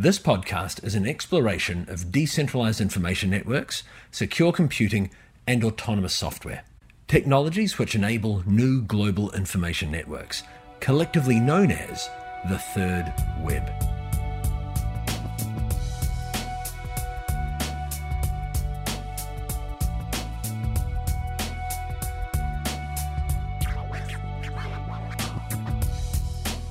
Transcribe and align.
This 0.00 0.20
podcast 0.20 0.84
is 0.84 0.94
an 0.94 1.08
exploration 1.08 1.84
of 1.88 2.12
decentralized 2.12 2.80
information 2.80 3.30
networks, 3.30 3.82
secure 4.12 4.52
computing, 4.52 5.10
and 5.44 5.64
autonomous 5.64 6.14
software. 6.14 6.62
Technologies 7.08 7.80
which 7.80 7.96
enable 7.96 8.48
new 8.48 8.82
global 8.82 9.32
information 9.32 9.90
networks, 9.90 10.44
collectively 10.78 11.40
known 11.40 11.72
as 11.72 12.08
the 12.48 12.58
Third 12.58 13.12
Web. 13.40 13.97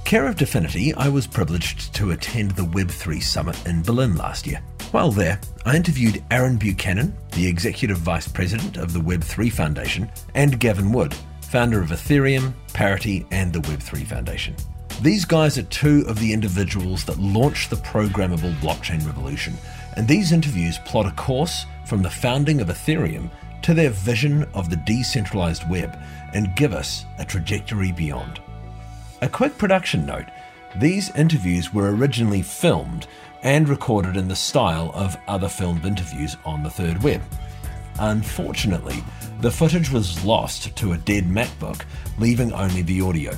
Care 0.07 0.27
of 0.27 0.37
DFINITY, 0.37 0.93
I 0.95 1.09
was 1.09 1.27
privileged 1.27 1.93
to 1.95 2.11
attend 2.11 2.51
the 2.51 2.63
Web3 2.63 3.21
Summit 3.21 3.67
in 3.67 3.83
Berlin 3.83 4.15
last 4.15 4.47
year. 4.47 4.61
While 4.91 5.11
there, 5.11 5.37
I 5.65 5.75
interviewed 5.75 6.23
Aeron 6.31 6.55
Buchanan, 6.55 7.13
the 7.33 7.45
Executive 7.45 7.97
Vice 7.97 8.25
President 8.25 8.77
of 8.77 8.93
the 8.93 9.01
Web3 9.01 9.51
Foundation, 9.51 10.09
and 10.33 10.61
Gavin 10.61 10.93
Wood, 10.93 11.13
founder 11.41 11.81
of 11.81 11.89
Ethereum, 11.89 12.53
Parity, 12.71 13.27
and 13.31 13.51
the 13.51 13.59
Web3 13.59 14.07
Foundation. 14.07 14.55
These 15.01 15.25
guys 15.25 15.57
are 15.57 15.63
two 15.63 16.05
of 16.07 16.17
the 16.19 16.31
individuals 16.31 17.03
that 17.03 17.19
launched 17.19 17.69
the 17.69 17.75
programmable 17.75 18.57
blockchain 18.61 19.05
revolution, 19.05 19.55
and 19.97 20.07
these 20.07 20.31
interviews 20.31 20.77
plot 20.85 21.05
a 21.05 21.11
course 21.11 21.65
from 21.85 22.01
the 22.01 22.09
founding 22.09 22.61
of 22.61 22.69
Ethereum 22.69 23.29
to 23.61 23.73
their 23.73 23.89
vision 23.89 24.45
of 24.53 24.69
the 24.69 24.77
decentralized 24.77 25.69
web 25.69 25.99
and 26.33 26.55
give 26.55 26.71
us 26.71 27.03
a 27.19 27.25
trajectory 27.25 27.91
beyond. 27.91 28.39
A 29.19 29.27
quick 29.27 29.57
production 29.57 30.05
note 30.05 30.27
these 30.75 31.09
interviews 31.15 31.73
were 31.73 31.95
originally 31.95 32.43
filmed 32.43 33.07
and 33.41 33.67
recorded 33.67 34.15
in 34.15 34.27
the 34.27 34.35
style 34.35 34.91
of 34.93 35.17
other 35.27 35.49
filmed 35.49 35.85
interviews 35.85 36.37
on 36.45 36.61
the 36.61 36.69
third 36.69 37.01
web. 37.01 37.23
Unfortunately, 37.99 39.03
the 39.41 39.49
footage 39.49 39.89
was 39.89 40.23
lost 40.23 40.75
to 40.75 40.93
a 40.93 40.99
dead 40.99 41.23
MacBook, 41.23 41.83
leaving 42.19 42.53
only 42.53 42.83
the 42.83 43.01
audio. 43.01 43.35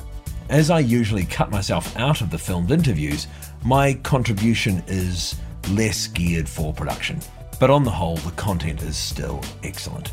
As 0.50 0.68
I 0.68 0.80
usually 0.80 1.24
cut 1.24 1.50
myself 1.50 1.96
out 1.96 2.20
of 2.20 2.28
the 2.28 2.36
filmed 2.36 2.72
interviews, 2.72 3.26
my 3.64 3.94
contribution 4.02 4.82
is 4.86 5.34
less 5.70 6.08
geared 6.08 6.48
for 6.48 6.74
production. 6.74 7.20
But 7.58 7.70
on 7.70 7.84
the 7.84 7.90
whole, 7.90 8.16
the 8.16 8.32
content 8.32 8.82
is 8.82 8.98
still 8.98 9.40
excellent. 9.62 10.12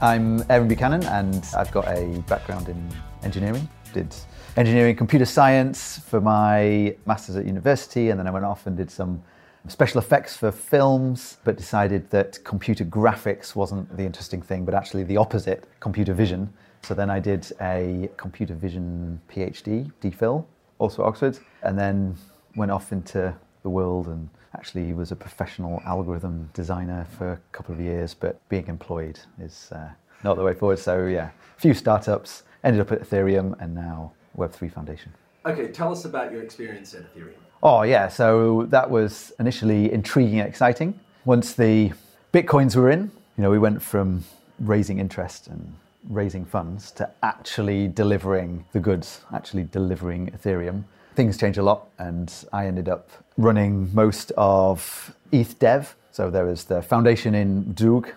I'm 0.00 0.42
Aeron 0.48 0.68
Buchanan 0.68 1.04
and 1.04 1.46
I've 1.54 1.72
got 1.72 1.86
a 1.88 2.24
background 2.26 2.70
in 2.70 2.90
engineering. 3.22 3.68
Did 3.92 4.14
engineering 4.56 4.96
computer 4.96 5.24
science 5.24 5.98
for 5.98 6.20
my 6.20 6.94
master's 7.06 7.36
at 7.36 7.46
university 7.46 8.10
and 8.10 8.18
then 8.18 8.26
I 8.26 8.30
went 8.30 8.44
off 8.44 8.66
and 8.66 8.76
did 8.76 8.90
some 8.90 9.22
special 9.68 9.98
effects 9.98 10.36
for 10.36 10.50
films, 10.50 11.38
but 11.44 11.56
decided 11.56 12.08
that 12.10 12.42
computer 12.44 12.84
graphics 12.84 13.54
wasn't 13.54 13.94
the 13.96 14.04
interesting 14.04 14.40
thing, 14.40 14.64
but 14.64 14.74
actually 14.74 15.04
the 15.04 15.16
opposite, 15.16 15.64
computer 15.80 16.14
vision. 16.14 16.52
So 16.82 16.94
then 16.94 17.10
I 17.10 17.20
did 17.20 17.52
a 17.60 18.08
computer 18.16 18.54
vision 18.54 19.20
PhD, 19.30 19.92
DPhil, 20.00 20.44
also 20.78 21.04
Oxford, 21.04 21.38
and 21.62 21.78
then 21.78 22.16
went 22.56 22.70
off 22.70 22.92
into 22.92 23.34
the 23.62 23.68
world 23.68 24.06
and 24.08 24.28
actually 24.54 24.92
was 24.92 25.12
a 25.12 25.16
professional 25.16 25.80
algorithm 25.86 26.48
designer 26.54 27.06
for 27.16 27.32
a 27.32 27.40
couple 27.52 27.74
of 27.74 27.80
years, 27.80 28.14
but 28.14 28.40
being 28.48 28.66
employed 28.66 29.20
is 29.38 29.70
uh, 29.72 29.90
not 30.24 30.36
the 30.36 30.42
way 30.42 30.54
forward. 30.54 30.78
So 30.78 31.06
yeah, 31.06 31.30
a 31.56 31.60
few 31.60 31.74
startups, 31.74 32.44
ended 32.64 32.80
up 32.80 32.92
at 32.92 33.00
Ethereum, 33.00 33.58
and 33.60 33.74
now 33.74 34.12
Web3 34.36 34.72
Foundation. 34.72 35.12
Okay, 35.46 35.68
tell 35.68 35.90
us 35.90 36.04
about 36.04 36.32
your 36.32 36.42
experience 36.42 36.94
at 36.94 37.02
Ethereum. 37.14 37.34
Oh, 37.62 37.82
yeah. 37.82 38.08
So 38.08 38.66
that 38.70 38.90
was 38.90 39.32
initially 39.38 39.92
intriguing 39.92 40.40
and 40.40 40.48
exciting. 40.48 40.98
Once 41.24 41.54
the 41.54 41.92
Bitcoins 42.32 42.76
were 42.76 42.90
in, 42.90 43.10
you 43.36 43.42
know, 43.42 43.50
we 43.50 43.58
went 43.58 43.82
from 43.82 44.24
raising 44.58 44.98
interest 44.98 45.46
and 45.48 45.74
raising 46.08 46.44
funds 46.44 46.90
to 46.92 47.10
actually 47.22 47.88
delivering 47.88 48.64
the 48.72 48.80
goods, 48.80 49.20
actually 49.34 49.64
delivering 49.64 50.30
Ethereum. 50.30 50.84
Things 51.14 51.36
changed 51.36 51.58
a 51.58 51.62
lot, 51.62 51.88
and 51.98 52.32
I 52.52 52.66
ended 52.66 52.88
up 52.88 53.10
running 53.36 53.92
most 53.94 54.32
of 54.36 55.14
ETH 55.32 55.58
Dev. 55.58 55.94
So 56.12 56.30
there 56.30 56.46
was 56.46 56.64
the 56.64 56.82
foundation 56.82 57.34
in 57.34 57.76
Zug, 57.76 58.10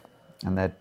and 0.46 0.58
they'd 0.58 0.72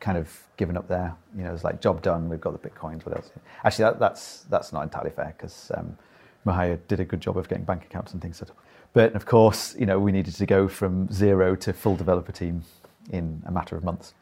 kind 0.00 0.18
of 0.18 0.30
given 0.56 0.76
up 0.76 0.88
there. 0.88 1.14
You 1.36 1.44
know, 1.44 1.52
it's 1.52 1.64
like 1.64 1.80
job 1.80 2.02
done. 2.02 2.28
We've 2.28 2.40
got 2.40 2.60
the 2.60 2.68
bitcoins. 2.68 3.04
What 3.04 3.16
else? 3.16 3.30
Actually, 3.64 3.84
that, 3.84 3.98
that's 3.98 4.40
that's 4.50 4.72
not 4.72 4.82
entirely 4.82 5.10
fair 5.10 5.34
because 5.36 5.70
um, 5.74 5.96
Mihai 6.46 6.78
did 6.88 7.00
a 7.00 7.04
good 7.04 7.20
job 7.20 7.36
of 7.36 7.48
getting 7.48 7.64
bank 7.64 7.84
accounts 7.84 8.12
and 8.12 8.22
things 8.22 8.38
set 8.38 8.50
up. 8.50 8.56
But 8.92 9.14
of 9.14 9.26
course, 9.26 9.76
you 9.78 9.86
know, 9.86 9.98
we 9.98 10.12
needed 10.12 10.34
to 10.34 10.46
go 10.46 10.68
from 10.68 11.10
zero 11.12 11.54
to 11.56 11.72
full 11.72 11.96
developer 11.96 12.32
team 12.32 12.62
in 13.10 13.42
a 13.46 13.52
matter 13.52 13.76
of 13.76 13.84
months. 13.84 14.14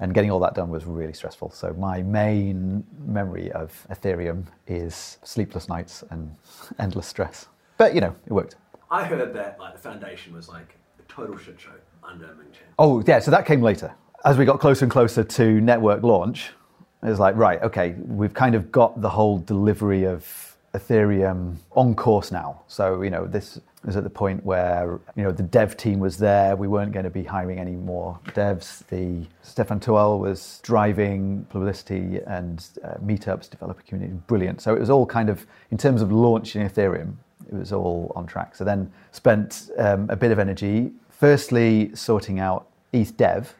And 0.00 0.12
getting 0.12 0.30
all 0.30 0.40
that 0.40 0.54
done 0.54 0.70
was 0.70 0.84
really 0.86 1.12
stressful. 1.12 1.50
So 1.50 1.72
my 1.74 2.02
main 2.02 2.84
memory 3.06 3.52
of 3.52 3.86
Ethereum 3.90 4.44
is 4.66 5.18
sleepless 5.22 5.68
nights 5.68 6.02
and 6.10 6.34
endless 6.78 7.06
stress. 7.06 7.46
But 7.78 7.94
you 7.94 8.00
know, 8.00 8.14
it 8.26 8.32
worked. 8.32 8.56
I 8.90 9.04
heard 9.04 9.32
that 9.34 9.58
like 9.58 9.74
the 9.74 9.80
foundation 9.80 10.34
was 10.34 10.48
like 10.48 10.76
a 10.98 11.02
total 11.12 11.36
shit 11.36 11.60
show 11.60 11.70
under 12.02 12.26
Ming 12.34 12.48
Chan. 12.52 12.66
Oh 12.78 13.02
yeah, 13.06 13.18
so 13.18 13.30
that 13.30 13.46
came 13.46 13.62
later. 13.62 13.94
As 14.24 14.38
we 14.38 14.46
got 14.46 14.58
closer 14.58 14.86
and 14.86 14.90
closer 14.90 15.22
to 15.22 15.60
network 15.60 16.02
launch, 16.02 16.52
it 17.02 17.08
was 17.10 17.20
like, 17.20 17.36
right, 17.36 17.62
okay, 17.62 17.94
we've 18.06 18.32
kind 18.32 18.54
of 18.54 18.72
got 18.72 19.02
the 19.02 19.10
whole 19.10 19.36
delivery 19.36 20.04
of 20.04 20.56
Ethereum 20.72 21.56
on 21.72 21.94
course 21.94 22.32
now. 22.32 22.62
So, 22.66 23.02
you 23.02 23.10
know, 23.10 23.26
this 23.26 23.60
is 23.86 23.96
at 23.96 24.02
the 24.02 24.08
point 24.08 24.42
where, 24.42 24.98
you 25.14 25.24
know, 25.24 25.30
the 25.30 25.42
dev 25.42 25.76
team 25.76 25.98
was 25.98 26.16
there. 26.16 26.56
We 26.56 26.68
weren't 26.68 26.92
going 26.92 27.04
to 27.04 27.10
be 27.10 27.22
hiring 27.22 27.58
any 27.58 27.76
more 27.76 28.18
devs. 28.28 28.86
The 28.86 29.28
Stephan 29.42 29.78
Tual 29.78 30.18
was 30.18 30.58
driving 30.62 31.44
publicity 31.50 32.20
and 32.26 32.66
uh, 32.82 32.94
meetups, 33.04 33.50
developer 33.50 33.82
community, 33.82 34.18
brilliant. 34.26 34.62
So 34.62 34.74
it 34.74 34.80
was 34.80 34.88
all 34.88 35.04
kind 35.04 35.28
of, 35.28 35.46
in 35.70 35.76
terms 35.76 36.00
of 36.00 36.10
launching 36.10 36.66
Ethereum, 36.66 37.12
it 37.52 37.58
was 37.58 37.74
all 37.74 38.10
on 38.16 38.26
track. 38.26 38.56
So 38.56 38.64
then 38.64 38.90
spent 39.12 39.70
um, 39.76 40.08
a 40.08 40.16
bit 40.16 40.32
of 40.32 40.38
energy, 40.38 40.92
firstly 41.10 41.94
sorting 41.94 42.40
out 42.40 42.68
ETH 42.94 43.14
Dev. 43.18 43.54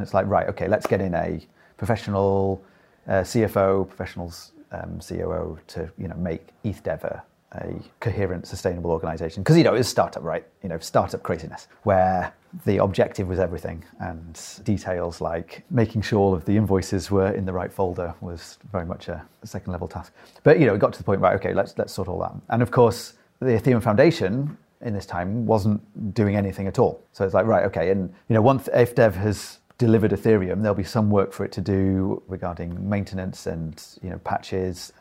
And 0.00 0.06
it's 0.06 0.14
like, 0.14 0.26
right, 0.28 0.48
okay, 0.48 0.66
let's 0.66 0.86
get 0.86 1.02
in 1.02 1.14
a 1.14 1.46
professional 1.76 2.64
uh, 3.06 3.20
CFO, 3.20 3.86
professionals 3.86 4.52
um, 4.72 4.98
COO 5.06 5.58
to 5.66 5.90
you 5.98 6.08
know 6.08 6.16
make 6.16 6.48
ETHDev 6.64 7.04
a, 7.04 7.22
a 7.52 7.74
coherent, 8.00 8.46
sustainable 8.46 8.92
organization. 8.92 9.42
Because 9.42 9.58
you 9.58 9.62
know 9.62 9.74
it's 9.74 9.90
startup, 9.90 10.22
right? 10.22 10.46
You 10.62 10.70
know, 10.70 10.78
startup 10.78 11.22
craziness 11.22 11.68
where 11.82 12.32
the 12.64 12.78
objective 12.78 13.28
was 13.28 13.38
everything, 13.38 13.84
and 13.98 14.40
details 14.64 15.20
like 15.20 15.64
making 15.68 16.00
sure 16.00 16.18
all 16.18 16.32
of 16.32 16.46
the 16.46 16.56
invoices 16.56 17.10
were 17.10 17.32
in 17.32 17.44
the 17.44 17.52
right 17.52 17.70
folder 17.70 18.14
was 18.22 18.56
very 18.72 18.86
much 18.86 19.08
a, 19.08 19.22
second 19.44 19.70
level 19.70 19.86
task. 19.86 20.14
But 20.44 20.60
you 20.60 20.66
know, 20.66 20.74
it 20.74 20.78
got 20.78 20.94
to 20.94 20.98
the 20.98 21.04
point 21.04 21.20
right, 21.20 21.34
okay, 21.34 21.52
let's 21.52 21.76
let's 21.76 21.92
sort 21.92 22.08
all 22.08 22.20
that. 22.20 22.32
And 22.48 22.62
of 22.62 22.70
course, 22.70 23.18
the 23.40 23.50
Ethereum 23.50 23.82
Foundation 23.82 24.56
in 24.80 24.94
this 24.94 25.04
time 25.04 25.44
wasn't 25.44 26.14
doing 26.14 26.36
anything 26.36 26.66
at 26.66 26.78
all. 26.78 27.04
So 27.12 27.26
it's 27.26 27.34
like 27.34 27.44
right, 27.44 27.66
okay, 27.66 27.90
and 27.90 28.14
you 28.30 28.34
know, 28.34 28.40
once 28.40 28.66
ETHDev 28.74 29.12
has 29.12 29.58
delivered 29.80 30.10
Ethereum, 30.10 30.60
there'll 30.60 30.74
be 30.74 30.84
some 30.84 31.10
work 31.10 31.32
for 31.32 31.42
it 31.46 31.52
to 31.52 31.62
do 31.62 32.22
regarding 32.28 32.70
maintenance 32.88 33.46
and 33.46 33.82
you 34.02 34.10
know 34.10 34.18
patches, 34.18 34.92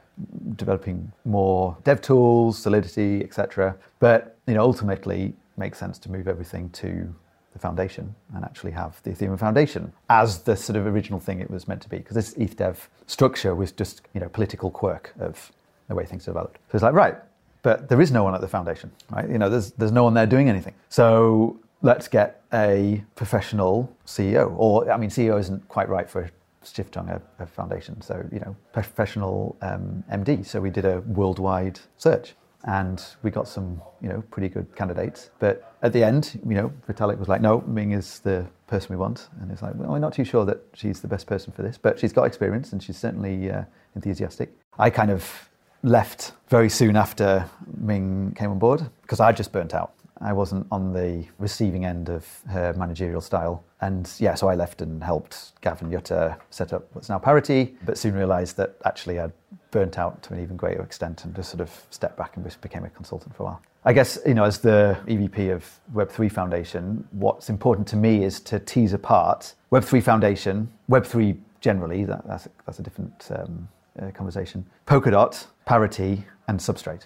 developing 0.56 1.12
more 1.26 1.78
dev 1.84 2.02
tools, 2.02 2.58
Solidity, 2.58 3.22
etc. 3.22 3.76
But 4.00 4.38
you 4.48 4.54
know 4.54 4.62
ultimately 4.62 5.34
makes 5.58 5.78
sense 5.78 6.00
to 6.00 6.10
move 6.10 6.30
everything 6.30 6.70
to 6.70 7.14
the 7.52 7.60
foundation 7.60 8.16
and 8.34 8.46
actually 8.46 8.72
have 8.72 9.04
the 9.04 9.10
Ethereum 9.10 9.38
Foundation 9.38 9.92
as 10.10 10.44
the 10.44 10.56
sort 10.56 10.78
of 10.78 10.88
original 10.88 11.20
thing 11.20 11.42
it 11.42 11.52
was 11.52 11.68
meant 11.68 11.82
to 11.82 11.90
be. 11.90 11.98
Because 11.98 12.16
this 12.16 12.32
ETH 12.34 12.56
dev 12.56 12.90
structure 13.06 13.54
was 13.54 13.74
just 13.74 14.02
you 14.14 14.22
know 14.22 14.30
political 14.30 14.72
quirk 14.72 15.14
of 15.20 15.52
the 15.90 15.96
way 15.96 16.06
things 16.06 16.24
developed. 16.24 16.56
So 16.72 16.78
it's 16.78 16.84
like 16.84 16.94
right, 16.94 17.18
but 17.64 17.90
there 17.90 18.00
is 18.00 18.12
no 18.12 18.24
one 18.24 18.34
at 18.34 18.40
the 18.40 18.48
foundation, 18.48 18.92
right? 19.12 19.30
You 19.30 19.40
know, 19.40 19.50
there's 19.50 19.72
there's 19.72 19.92
no 19.92 20.06
one 20.06 20.14
there 20.14 20.26
doing 20.26 20.48
anything. 20.48 20.76
So 20.88 21.60
let's 21.82 22.08
get 22.08 22.44
a 22.54 23.04
professional 23.16 23.96
CEO. 24.06 24.54
Or, 24.58 24.92
I 24.92 24.98
mean, 24.98 25.10
CEO 25.10 25.40
isn't 25.40 25.68
quite 25.68 25.90
right 25.90 26.10
for 26.10 26.30
Stiftung, 26.64 27.10
a, 27.10 27.22
a 27.42 27.46
foundation. 27.46 28.02
So, 28.02 28.28
you 28.32 28.40
know, 28.40 28.56
professional 28.74 29.58
um, 29.62 30.04
MD. 30.12 30.46
So 30.46 30.60
we 30.60 30.70
did 30.70 30.86
a 30.86 31.02
worldwide 31.02 31.80
search 31.98 32.36
and 32.66 33.02
we 33.24 33.32
got 33.32 33.48
some, 33.48 33.82
you 34.02 34.10
know, 34.10 34.22
pretty 34.30 34.50
good 34.50 34.76
candidates. 34.76 35.30
But 35.40 35.74
at 35.82 35.94
the 35.94 36.04
end, 36.04 36.40
you 36.46 36.56
know, 36.56 36.72
Vitalik 36.88 37.18
was 37.18 37.30
like, 37.30 37.42
no, 37.42 37.62
Ming 37.62 37.92
is 37.92 38.20
the 38.20 38.46
person 38.68 38.90
we 38.90 38.98
want. 38.98 39.30
And 39.42 39.50
it's 39.52 39.62
like, 39.62 39.74
well, 39.76 39.92
we're 39.92 40.00
not 40.00 40.14
too 40.14 40.26
sure 40.26 40.46
that 40.46 40.60
she's 40.74 41.00
the 41.00 41.08
best 41.08 41.26
person 41.28 41.54
for 41.54 41.62
this, 41.62 41.78
but 41.78 41.98
she's 41.98 42.12
got 42.12 42.24
experience 42.24 42.74
and 42.74 42.84
she's 42.84 42.98
certainly 42.98 43.50
uh, 43.50 43.64
enthusiastic. 43.96 44.54
I 44.78 44.90
kind 44.90 45.12
of 45.12 45.50
left 45.84 46.34
very 46.50 46.70
soon 46.70 46.98
after 46.98 47.50
Ming 47.78 48.34
came 48.38 48.52
on 48.52 48.60
board 48.60 48.90
because 49.02 49.22
I 49.22 49.32
just 49.32 49.54
burnt 49.54 49.74
out. 49.74 49.94
I 50.22 50.34
wasn't 50.34 50.68
on 50.72 50.94
the 50.94 51.26
receiving 51.38 51.86
end 51.86 52.10
of 52.10 52.26
her 52.50 52.74
managerial 52.74 53.22
style. 53.22 53.64
And 53.82 54.12
yeah, 54.20 54.36
so 54.36 54.50
I 54.50 54.56
left 54.56 54.82
and 54.82 55.04
helped 55.04 55.54
Gavin 55.62 55.90
Jutta 55.90 56.38
set 56.50 56.74
up 56.74 56.88
what's 56.94 57.10
now 57.10 57.20
Parity, 57.20 57.76
but 57.86 57.98
soon 57.98 58.16
realised 58.16 58.58
that 58.58 58.76
actually 58.86 59.20
I'd 59.20 59.32
burnt 59.72 59.98
out 59.98 60.22
to 60.24 60.34
an 60.34 60.42
even 60.42 60.58
greater 60.58 60.82
extent 60.82 61.24
and 61.26 61.36
just 61.36 61.50
sort 61.50 61.62
of 61.62 61.86
stepped 61.90 62.18
back 62.18 62.36
and 62.36 62.46
just 62.46 62.60
became 62.62 62.84
a 62.84 62.90
consultant 62.90 63.36
for 63.36 63.44
a 63.44 63.46
while. 63.48 63.62
I 63.86 63.94
guess, 63.94 64.20
you 64.26 64.34
know, 64.34 64.44
as 64.44 64.60
the 64.60 64.98
EVP 65.08 65.54
of 65.54 65.80
Web3 65.94 66.30
Foundation, 66.32 67.08
what's 67.12 67.50
important 67.50 67.88
to 67.90 67.96
me 67.96 68.26
is 68.26 68.42
to 68.42 68.60
tease 68.60 68.92
apart 68.92 69.54
Web3 69.72 70.04
Foundation, 70.04 70.70
Web3 70.90 71.38
generally, 71.62 72.04
that, 72.04 72.28
that's, 72.28 72.46
a, 72.46 72.50
that's 72.66 72.80
a 72.80 72.84
different 72.84 73.30
um, 73.36 73.70
uh, 74.02 74.12
conversation, 74.12 74.66
Polkadot, 74.86 75.48
Parity, 75.66 76.26
and 76.48 76.60
Substrate. 76.60 77.04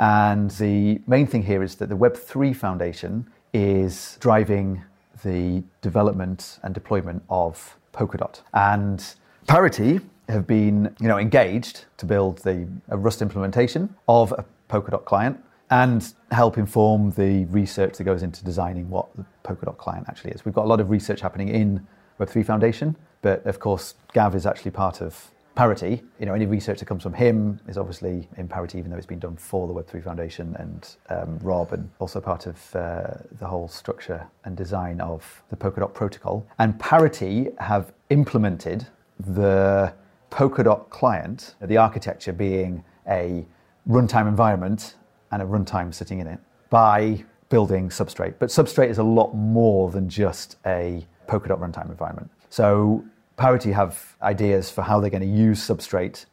And 0.00 0.50
the 0.52 0.98
main 1.06 1.26
thing 1.26 1.42
here 1.42 1.62
is 1.62 1.74
that 1.76 1.90
the 1.90 1.94
Web3 1.94 2.56
Foundation 2.56 3.30
is 3.52 4.16
driving 4.18 4.82
the 5.22 5.62
development 5.82 6.58
and 6.62 6.72
deployment 6.74 7.22
of 7.28 7.76
Polkadot. 7.92 8.40
And 8.54 9.04
Parity 9.46 10.00
have 10.30 10.46
been 10.46 10.96
you 11.00 11.08
know, 11.08 11.18
engaged 11.18 11.84
to 11.98 12.06
build 12.06 12.38
the, 12.38 12.66
a 12.88 12.96
Rust 12.96 13.20
implementation 13.20 13.94
of 14.08 14.32
a 14.32 14.44
Polkadot 14.70 15.04
client 15.04 15.38
and 15.68 16.14
help 16.30 16.56
inform 16.56 17.10
the 17.10 17.44
research 17.46 17.98
that 17.98 18.04
goes 18.04 18.22
into 18.22 18.42
designing 18.42 18.88
what 18.88 19.14
the 19.16 19.26
Polkadot 19.44 19.76
client 19.76 20.06
actually 20.08 20.30
is. 20.30 20.46
We've 20.46 20.54
got 20.54 20.64
a 20.64 20.68
lot 20.68 20.80
of 20.80 20.88
research 20.88 21.20
happening 21.20 21.48
in 21.48 21.86
Web3 22.18 22.46
Foundation, 22.46 22.96
but 23.20 23.44
of 23.44 23.60
course, 23.60 23.94
Gav 24.14 24.34
is 24.34 24.46
actually 24.46 24.70
part 24.70 25.02
of 25.02 25.30
Parity. 25.60 26.02
You 26.18 26.24
know, 26.24 26.32
any 26.32 26.46
research 26.46 26.78
that 26.78 26.86
comes 26.86 27.02
from 27.02 27.12
him 27.12 27.60
is 27.68 27.76
obviously 27.76 28.26
in 28.38 28.48
Parity, 28.48 28.78
even 28.78 28.90
though 28.90 28.96
it's 28.96 29.04
been 29.04 29.18
done 29.18 29.36
for 29.36 29.68
the 29.68 29.74
Web3 29.74 30.02
Foundation 30.02 30.56
and 30.58 30.96
um, 31.10 31.38
Rob, 31.42 31.74
and 31.74 31.86
also 31.98 32.18
part 32.18 32.46
of 32.46 32.74
uh, 32.74 33.08
the 33.38 33.46
whole 33.46 33.68
structure 33.68 34.26
and 34.44 34.56
design 34.56 35.02
of 35.02 35.42
the 35.50 35.56
Polkadot 35.56 35.92
protocol. 35.92 36.46
And 36.58 36.80
Parity 36.80 37.48
have 37.58 37.92
implemented 38.08 38.86
the 39.18 39.92
Polkadot 40.30 40.88
client, 40.88 41.56
the 41.60 41.76
architecture 41.76 42.32
being 42.32 42.82
a 43.06 43.44
runtime 43.86 44.28
environment 44.28 44.94
and 45.30 45.42
a 45.42 45.44
runtime 45.44 45.92
sitting 45.92 46.20
in 46.20 46.26
it, 46.26 46.38
by 46.70 47.22
building 47.50 47.90
Substrate. 47.90 48.36
But 48.38 48.48
Substrate 48.48 48.88
is 48.88 48.96
a 48.96 49.04
lot 49.04 49.34
more 49.34 49.90
than 49.90 50.08
just 50.08 50.56
a 50.64 51.06
Polkadot 51.28 51.58
runtime 51.58 51.90
environment. 51.90 52.30
So 52.48 53.04
Parity 53.40 53.72
have 53.72 54.16
ideas 54.20 54.70
for 54.70 54.82
how 54.82 55.00
they're 55.00 55.08
going 55.08 55.22
to 55.22 55.26
use 55.26 55.66
Substrate 55.66 56.26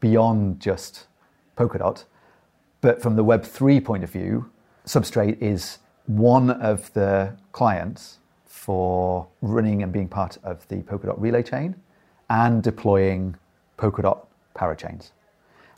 beyond 0.00 0.60
just 0.60 1.08
Polkadot. 1.58 2.04
But 2.80 3.02
from 3.02 3.16
the 3.16 3.22
Web3 3.22 3.84
point 3.84 4.02
of 4.02 4.08
view, 4.08 4.50
Substrate 4.86 5.36
is 5.42 5.80
one 6.06 6.48
of 6.48 6.90
the 6.94 7.36
clients 7.52 8.16
for 8.46 9.26
running 9.42 9.82
and 9.82 9.92
being 9.92 10.08
part 10.08 10.38
of 10.42 10.66
the 10.68 10.76
Polkadot 10.76 11.16
relay 11.18 11.42
chain 11.42 11.74
and 12.30 12.62
deploying 12.62 13.36
Polkadot 13.76 14.24
parachains. 14.56 15.10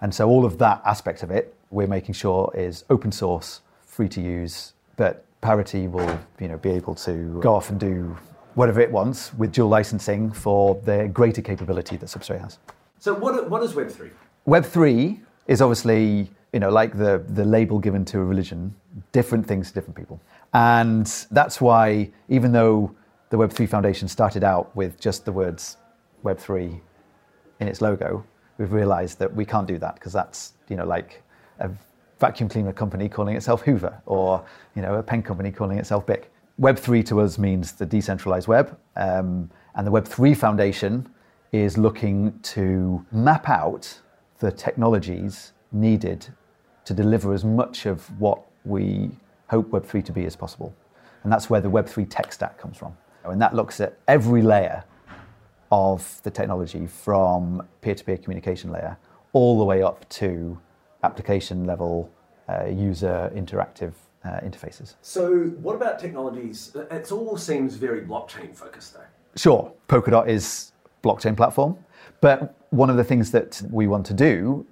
And 0.01 0.15
so 0.15 0.29
all 0.29 0.45
of 0.45 0.57
that 0.59 0.83
aspect 0.85 1.25
of 1.25 1.33
it, 1.33 1.53
we're 1.73 1.89
making 1.89 2.15
sure 2.15 2.53
is 2.55 2.85
open 2.91 3.11
source, 3.11 3.61
free 3.85 4.09
to 4.11 4.21
use, 4.21 4.75
but 4.97 5.25
Parity 5.41 5.89
will 5.89 6.21
you 6.39 6.47
know, 6.47 6.59
be 6.59 6.71
able 6.71 6.95
to 6.95 7.41
go 7.41 7.57
off 7.57 7.71
and 7.71 7.81
do 7.81 8.17
whatever 8.57 8.81
it 8.81 8.91
wants 8.91 9.33
with 9.35 9.53
dual 9.53 9.69
licensing 9.69 10.33
for 10.33 10.81
the 10.85 11.09
greater 11.13 11.43
capability 11.43 11.97
that 11.97 12.07
Substrate 12.07 12.41
has. 12.41 12.59
So 12.99 13.15
what, 13.15 13.49
what 13.51 13.63
is 13.63 13.75
Web3? 13.75 14.11
Web3 14.49 15.21
is 15.47 15.61
obviously, 15.61 16.31
you 16.55 16.61
know, 16.61 16.71
like 16.71 16.97
the, 16.97 17.23
the 17.29 17.45
label 17.45 17.79
given 17.79 18.05
to 18.07 18.19
a 18.19 18.25
religion, 18.25 18.75
different 19.13 19.47
things 19.47 19.69
to 19.69 19.75
different 19.75 19.95
people. 19.95 20.21
And 20.55 21.07
that's 21.31 21.61
why, 21.61 22.11
even 22.31 22.53
though 22.53 22.95
the 23.29 23.37
Web3 23.37 23.69
Foundation 23.69 24.09
started 24.09 24.43
out 24.43 24.75
with 24.75 24.99
just 24.99 25.27
the 25.27 25.33
words 25.33 25.77
Web3 26.25 26.81
in 27.61 27.69
its 27.69 27.83
logo, 27.83 28.25
we've 28.57 28.73
realized 28.73 29.19
that 29.19 29.35
we 29.35 29.45
can't 29.45 29.69
do 29.69 29.79
that 29.79 29.97
because 29.97 30.15
that's, 30.15 30.55
you 30.69 30.77
know, 30.77 30.87
like 30.87 31.23
a 31.59 31.71
vacuum 32.21 32.49
cleaner 32.49 32.73
company 32.73 33.07
calling 33.07 33.37
itself 33.37 33.61
Hoover 33.63 34.01
or, 34.07 34.43
you 34.75 34.81
know, 34.81 34.95
a 34.95 35.03
pen 35.03 35.23
company 35.23 35.53
calling 35.53 35.79
itself 35.79 36.07
Bic. 36.07 36.33
Web3 36.61 37.05
to 37.07 37.21
us 37.21 37.39
means 37.39 37.73
the 37.73 37.85
decentralized 37.85 38.49
web, 38.49 38.79
um, 38.97 39.51
and 39.75 39.87
the 39.87 39.91
Web3 39.91 40.35
Foundation 40.35 41.07
is 41.53 41.77
looking 41.77 42.39
to 42.41 43.05
map 43.13 43.49
out 43.49 44.01
the 44.39 44.51
technologies 44.51 45.53
needed 45.71 46.27
to 46.87 46.95
deliver 46.95 47.35
as 47.35 47.45
much 47.45 47.85
of 47.85 48.09
what 48.19 48.41
we 48.65 49.11
hope 49.51 49.71
Web3 49.71 50.03
to 50.07 50.13
be 50.13 50.25
as 50.25 50.35
possible. 50.35 50.75
And 51.25 51.33
that's 51.33 51.51
where 51.51 51.61
the 51.61 51.69
Web3 51.69 52.07
tech 52.09 52.33
stack 52.33 52.59
comes 52.59 52.79
from. 52.79 52.97
And 53.25 53.43
that 53.43 53.55
looks 53.55 53.81
at 53.81 53.99
every 54.09 54.41
layer 54.41 54.83
of 55.71 56.21
the 56.23 56.31
technology 56.31 56.87
from 56.87 57.67
peer 57.83 57.95
to 57.95 58.05
peer 58.05 58.17
communication 58.17 58.71
layer 58.71 58.97
all 59.33 59.59
the 59.59 59.65
way 59.65 59.83
up 59.83 60.09
to 60.09 60.59
application 61.03 61.65
level 61.65 62.11
uh, 62.49 62.67
user 62.67 63.31
interactive 63.35 63.93
uh, 64.27 64.41
interfaces. 64.41 64.95
So, 65.03 65.45
what 65.63 65.77
about 65.77 65.99
technologies? 65.99 66.77
It 66.91 67.13
all 67.13 67.37
seems 67.37 67.77
very 67.77 68.01
blockchain 68.01 68.55
focused, 68.55 68.95
though. 68.95 69.01
Sure, 69.37 69.73
Polkadot 69.89 70.27
is 70.29 70.73
blockchain 71.03 71.37
platform, 71.37 71.77
but 72.21 72.55
one 72.71 72.91
of 72.91 72.97
the 72.97 73.05
things 73.05 73.31
that 73.31 73.63
we 73.71 73.87
want 73.87 74.05
to 74.07 74.15
do, 74.15 74.67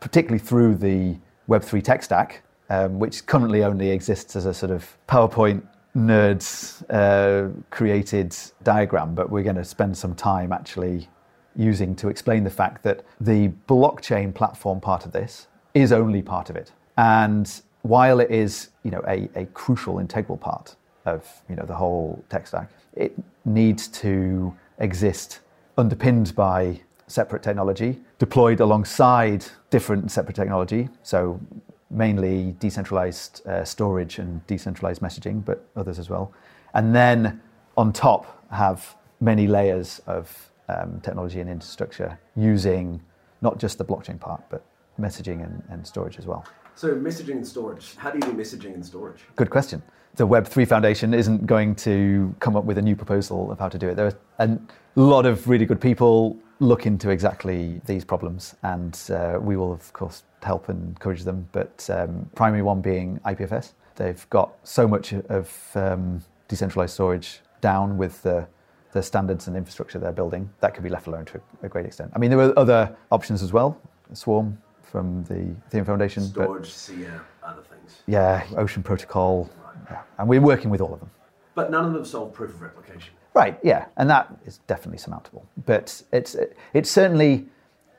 particularly 0.00 0.38
through 0.38 0.74
the 0.74 1.16
Web3 1.48 1.82
tech 1.82 2.02
stack, 2.02 2.42
um, 2.70 2.98
which 2.98 3.26
currently 3.26 3.62
only 3.62 3.90
exists 3.90 4.34
as 4.34 4.46
a 4.46 4.54
sort 4.54 4.72
of 4.72 4.96
PowerPoint 5.08 5.62
nerds 5.96 6.82
uh, 6.90 7.50
created 7.70 8.36
diagram, 8.62 9.14
but 9.14 9.30
we're 9.30 9.42
going 9.42 9.56
to 9.56 9.64
spend 9.64 9.96
some 9.96 10.14
time 10.14 10.52
actually 10.52 11.08
using 11.54 11.94
to 11.96 12.08
explain 12.08 12.44
the 12.44 12.50
fact 12.50 12.82
that 12.82 13.04
the 13.20 13.48
blockchain 13.68 14.34
platform 14.34 14.80
part 14.80 15.06
of 15.06 15.12
this 15.12 15.46
is 15.74 15.92
only 15.92 16.22
part 16.22 16.50
of 16.50 16.56
it. 16.56 16.72
And 16.98 17.50
while 17.86 18.20
it 18.20 18.30
is 18.30 18.70
you 18.82 18.90
know, 18.90 19.02
a, 19.06 19.28
a 19.34 19.46
crucial, 19.46 19.98
integral 19.98 20.36
part 20.36 20.76
of 21.04 21.24
you 21.48 21.56
know, 21.56 21.64
the 21.64 21.74
whole 21.74 22.22
tech 22.28 22.46
stack, 22.46 22.70
it 22.94 23.12
needs 23.44 23.88
to 23.88 24.54
exist 24.78 25.40
underpinned 25.78 26.34
by 26.34 26.80
separate 27.06 27.42
technology, 27.42 27.98
deployed 28.18 28.60
alongside 28.60 29.44
different 29.70 30.10
separate 30.10 30.34
technology. 30.34 30.88
So, 31.02 31.40
mainly 31.88 32.56
decentralized 32.58 33.46
uh, 33.46 33.64
storage 33.64 34.18
and 34.18 34.44
decentralized 34.48 35.00
messaging, 35.00 35.44
but 35.44 35.64
others 35.76 36.00
as 36.00 36.10
well. 36.10 36.32
And 36.74 36.92
then 36.92 37.40
on 37.76 37.92
top, 37.92 38.44
have 38.50 38.96
many 39.20 39.46
layers 39.46 40.00
of 40.06 40.50
um, 40.68 41.00
technology 41.00 41.40
and 41.40 41.48
infrastructure 41.48 42.18
using 42.34 43.00
not 43.40 43.58
just 43.58 43.78
the 43.78 43.84
blockchain 43.84 44.18
part, 44.18 44.42
but 44.50 44.64
messaging 45.00 45.44
and, 45.44 45.62
and 45.70 45.86
storage 45.86 46.18
as 46.18 46.26
well. 46.26 46.44
So, 46.76 46.94
messaging 46.94 47.36
and 47.36 47.46
storage. 47.46 47.96
How 47.96 48.10
do 48.10 48.18
you 48.18 48.22
do 48.22 48.32
messaging 48.36 48.74
and 48.74 48.84
storage? 48.84 49.20
Good 49.34 49.48
question. 49.48 49.82
The 50.16 50.28
Web3 50.28 50.68
Foundation 50.68 51.14
isn't 51.14 51.46
going 51.46 51.74
to 51.76 52.34
come 52.38 52.54
up 52.54 52.64
with 52.64 52.76
a 52.76 52.82
new 52.82 52.94
proposal 52.94 53.50
of 53.50 53.58
how 53.58 53.70
to 53.70 53.78
do 53.78 53.88
it. 53.88 53.94
There 53.94 54.12
are 54.38 54.46
a 54.46 54.58
lot 54.94 55.24
of 55.24 55.48
really 55.48 55.64
good 55.64 55.80
people 55.80 56.36
look 56.60 56.84
into 56.84 57.08
exactly 57.08 57.80
these 57.86 58.04
problems, 58.04 58.56
and 58.62 59.00
uh, 59.08 59.38
we 59.40 59.56
will, 59.56 59.72
of 59.72 59.90
course, 59.94 60.24
help 60.42 60.68
and 60.68 60.88
encourage 60.88 61.24
them. 61.24 61.48
But 61.52 61.88
um, 61.90 62.28
primary 62.34 62.62
one 62.62 62.82
being 62.82 63.20
IPFS. 63.24 63.72
They've 63.94 64.28
got 64.28 64.52
so 64.62 64.86
much 64.86 65.14
of 65.14 65.70
um, 65.74 66.22
decentralized 66.46 66.92
storage 66.92 67.40
down 67.62 67.96
with 67.96 68.22
the, 68.22 68.46
the 68.92 69.02
standards 69.02 69.48
and 69.48 69.56
infrastructure 69.56 69.98
they're 69.98 70.12
building 70.12 70.50
that 70.60 70.74
could 70.74 70.84
be 70.84 70.90
left 70.90 71.06
alone 71.06 71.24
to 71.24 71.40
a 71.62 71.70
great 71.70 71.86
extent. 71.86 72.12
I 72.14 72.18
mean, 72.18 72.28
there 72.28 72.40
are 72.40 72.58
other 72.58 72.94
options 73.10 73.42
as 73.42 73.50
well. 73.50 73.80
Swarm, 74.12 74.58
from 74.96 75.22
the 75.24 75.54
Ethereum 75.68 75.84
Foundation. 75.84 76.22
Storj, 76.22 76.64
SIA, 76.64 77.20
other 77.42 77.60
things. 77.60 78.00
Yeah, 78.06 78.46
Ocean 78.56 78.82
Protocol. 78.82 79.50
Right. 79.62 79.74
Yeah. 79.90 80.02
And 80.16 80.26
we're 80.26 80.40
working 80.40 80.70
with 80.70 80.80
all 80.80 80.94
of 80.94 81.00
them. 81.00 81.10
But 81.54 81.70
none 81.70 81.84
of 81.84 81.92
them 81.92 82.02
solve 82.02 82.32
proof 82.32 82.54
of 82.54 82.62
replication. 82.62 83.12
Right, 83.34 83.58
yeah. 83.62 83.88
And 83.98 84.08
that 84.08 84.34
is 84.46 84.56
definitely 84.66 84.96
surmountable. 84.96 85.46
But 85.66 86.02
it's, 86.14 86.34
it's 86.72 86.90
certainly 86.90 87.44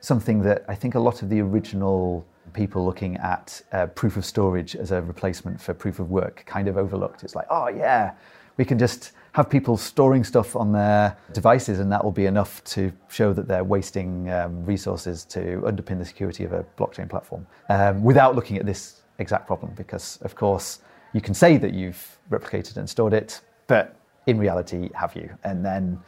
something 0.00 0.42
that 0.42 0.64
I 0.66 0.74
think 0.74 0.96
a 0.96 0.98
lot 0.98 1.22
of 1.22 1.28
the 1.28 1.40
original 1.40 2.26
people 2.52 2.84
looking 2.84 3.16
at 3.18 3.62
uh, 3.70 3.86
proof 3.86 4.16
of 4.16 4.24
storage 4.24 4.74
as 4.74 4.90
a 4.90 5.00
replacement 5.00 5.60
for 5.60 5.74
proof 5.74 6.00
of 6.00 6.10
work 6.10 6.42
kind 6.46 6.66
of 6.66 6.76
overlooked. 6.76 7.22
It's 7.22 7.36
like, 7.36 7.46
oh, 7.48 7.68
yeah, 7.68 8.14
we 8.56 8.64
can 8.64 8.76
just 8.76 9.12
have 9.38 9.48
people 9.48 9.76
storing 9.76 10.24
stuff 10.24 10.56
on 10.56 10.72
their 10.72 11.16
devices, 11.32 11.78
and 11.78 11.92
that 11.92 12.02
will 12.02 12.10
be 12.10 12.26
enough 12.26 12.62
to 12.64 12.92
show 13.08 13.32
that 13.32 13.46
they're 13.46 13.62
wasting 13.62 14.28
um, 14.32 14.64
resources 14.64 15.24
to 15.24 15.62
underpin 15.64 15.96
the 15.96 16.04
security 16.04 16.42
of 16.42 16.52
a 16.52 16.64
blockchain 16.76 17.08
platform 17.08 17.46
um, 17.68 18.02
without 18.02 18.34
looking 18.34 18.58
at 18.58 18.66
this 18.66 19.02
exact 19.20 19.46
problem. 19.46 19.72
Because, 19.76 20.18
of 20.22 20.34
course, 20.34 20.80
you 21.12 21.20
can 21.20 21.34
say 21.34 21.56
that 21.56 21.72
you've 21.72 22.18
replicated 22.30 22.78
and 22.78 22.90
stored 22.90 23.12
it, 23.12 23.40
but 23.68 23.94
in 24.26 24.38
reality, 24.38 24.90
have 24.92 25.14
you? 25.14 25.30
And 25.44 25.64
then 25.64 26.00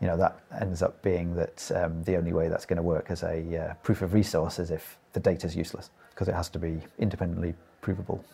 you 0.00 0.06
know, 0.06 0.16
that 0.16 0.38
ends 0.60 0.80
up 0.80 1.02
being 1.02 1.34
that 1.34 1.68
um, 1.74 2.04
the 2.04 2.16
only 2.16 2.32
way 2.32 2.46
that's 2.48 2.66
going 2.66 2.76
to 2.76 2.84
work 2.84 3.06
as 3.10 3.24
a 3.24 3.38
uh, 3.58 3.74
proof 3.82 4.00
of 4.00 4.14
resource 4.14 4.60
is 4.60 4.70
if 4.70 4.96
the 5.12 5.18
data 5.18 5.48
is 5.48 5.56
useless, 5.56 5.90
because 6.10 6.28
it 6.28 6.34
has 6.34 6.48
to 6.50 6.60
be 6.60 6.78
independently 7.00 7.52
provable. 7.80 8.24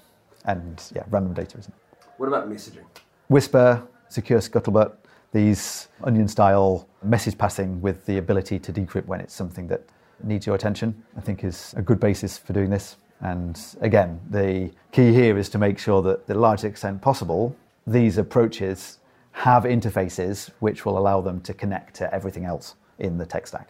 And 0.44 0.82
yeah, 0.94 1.04
random 1.08 1.32
data 1.32 1.56
isn't. 1.56 1.74
What 2.18 2.26
about 2.26 2.50
messaging? 2.50 2.84
Whisper, 3.28 3.82
secure 4.12 4.40
scuttlebutt, 4.40 4.92
these 5.32 5.88
onion 6.04 6.28
style 6.28 6.86
message 7.02 7.38
passing 7.38 7.80
with 7.80 8.04
the 8.06 8.18
ability 8.18 8.58
to 8.58 8.72
decrypt 8.72 9.06
when 9.06 9.20
it's 9.20 9.34
something 9.34 9.66
that 9.68 9.82
needs 10.22 10.46
your 10.46 10.54
attention, 10.54 11.02
I 11.16 11.20
think 11.20 11.42
is 11.42 11.74
a 11.76 11.82
good 11.82 11.98
basis 11.98 12.38
for 12.38 12.52
doing 12.52 12.70
this. 12.70 12.96
And 13.20 13.58
again, 13.80 14.20
the 14.30 14.70
key 14.90 15.12
here 15.12 15.38
is 15.38 15.48
to 15.50 15.58
make 15.58 15.78
sure 15.78 16.02
that, 16.02 16.26
the 16.26 16.34
largest 16.34 16.64
extent 16.64 17.00
possible, 17.00 17.56
these 17.86 18.18
approaches 18.18 18.98
have 19.32 19.64
interfaces 19.64 20.50
which 20.60 20.84
will 20.84 20.98
allow 20.98 21.20
them 21.20 21.40
to 21.40 21.54
connect 21.54 21.94
to 21.96 22.14
everything 22.14 22.44
else 22.44 22.74
in 22.98 23.16
the 23.16 23.24
tech 23.24 23.46
stack. 23.46 23.68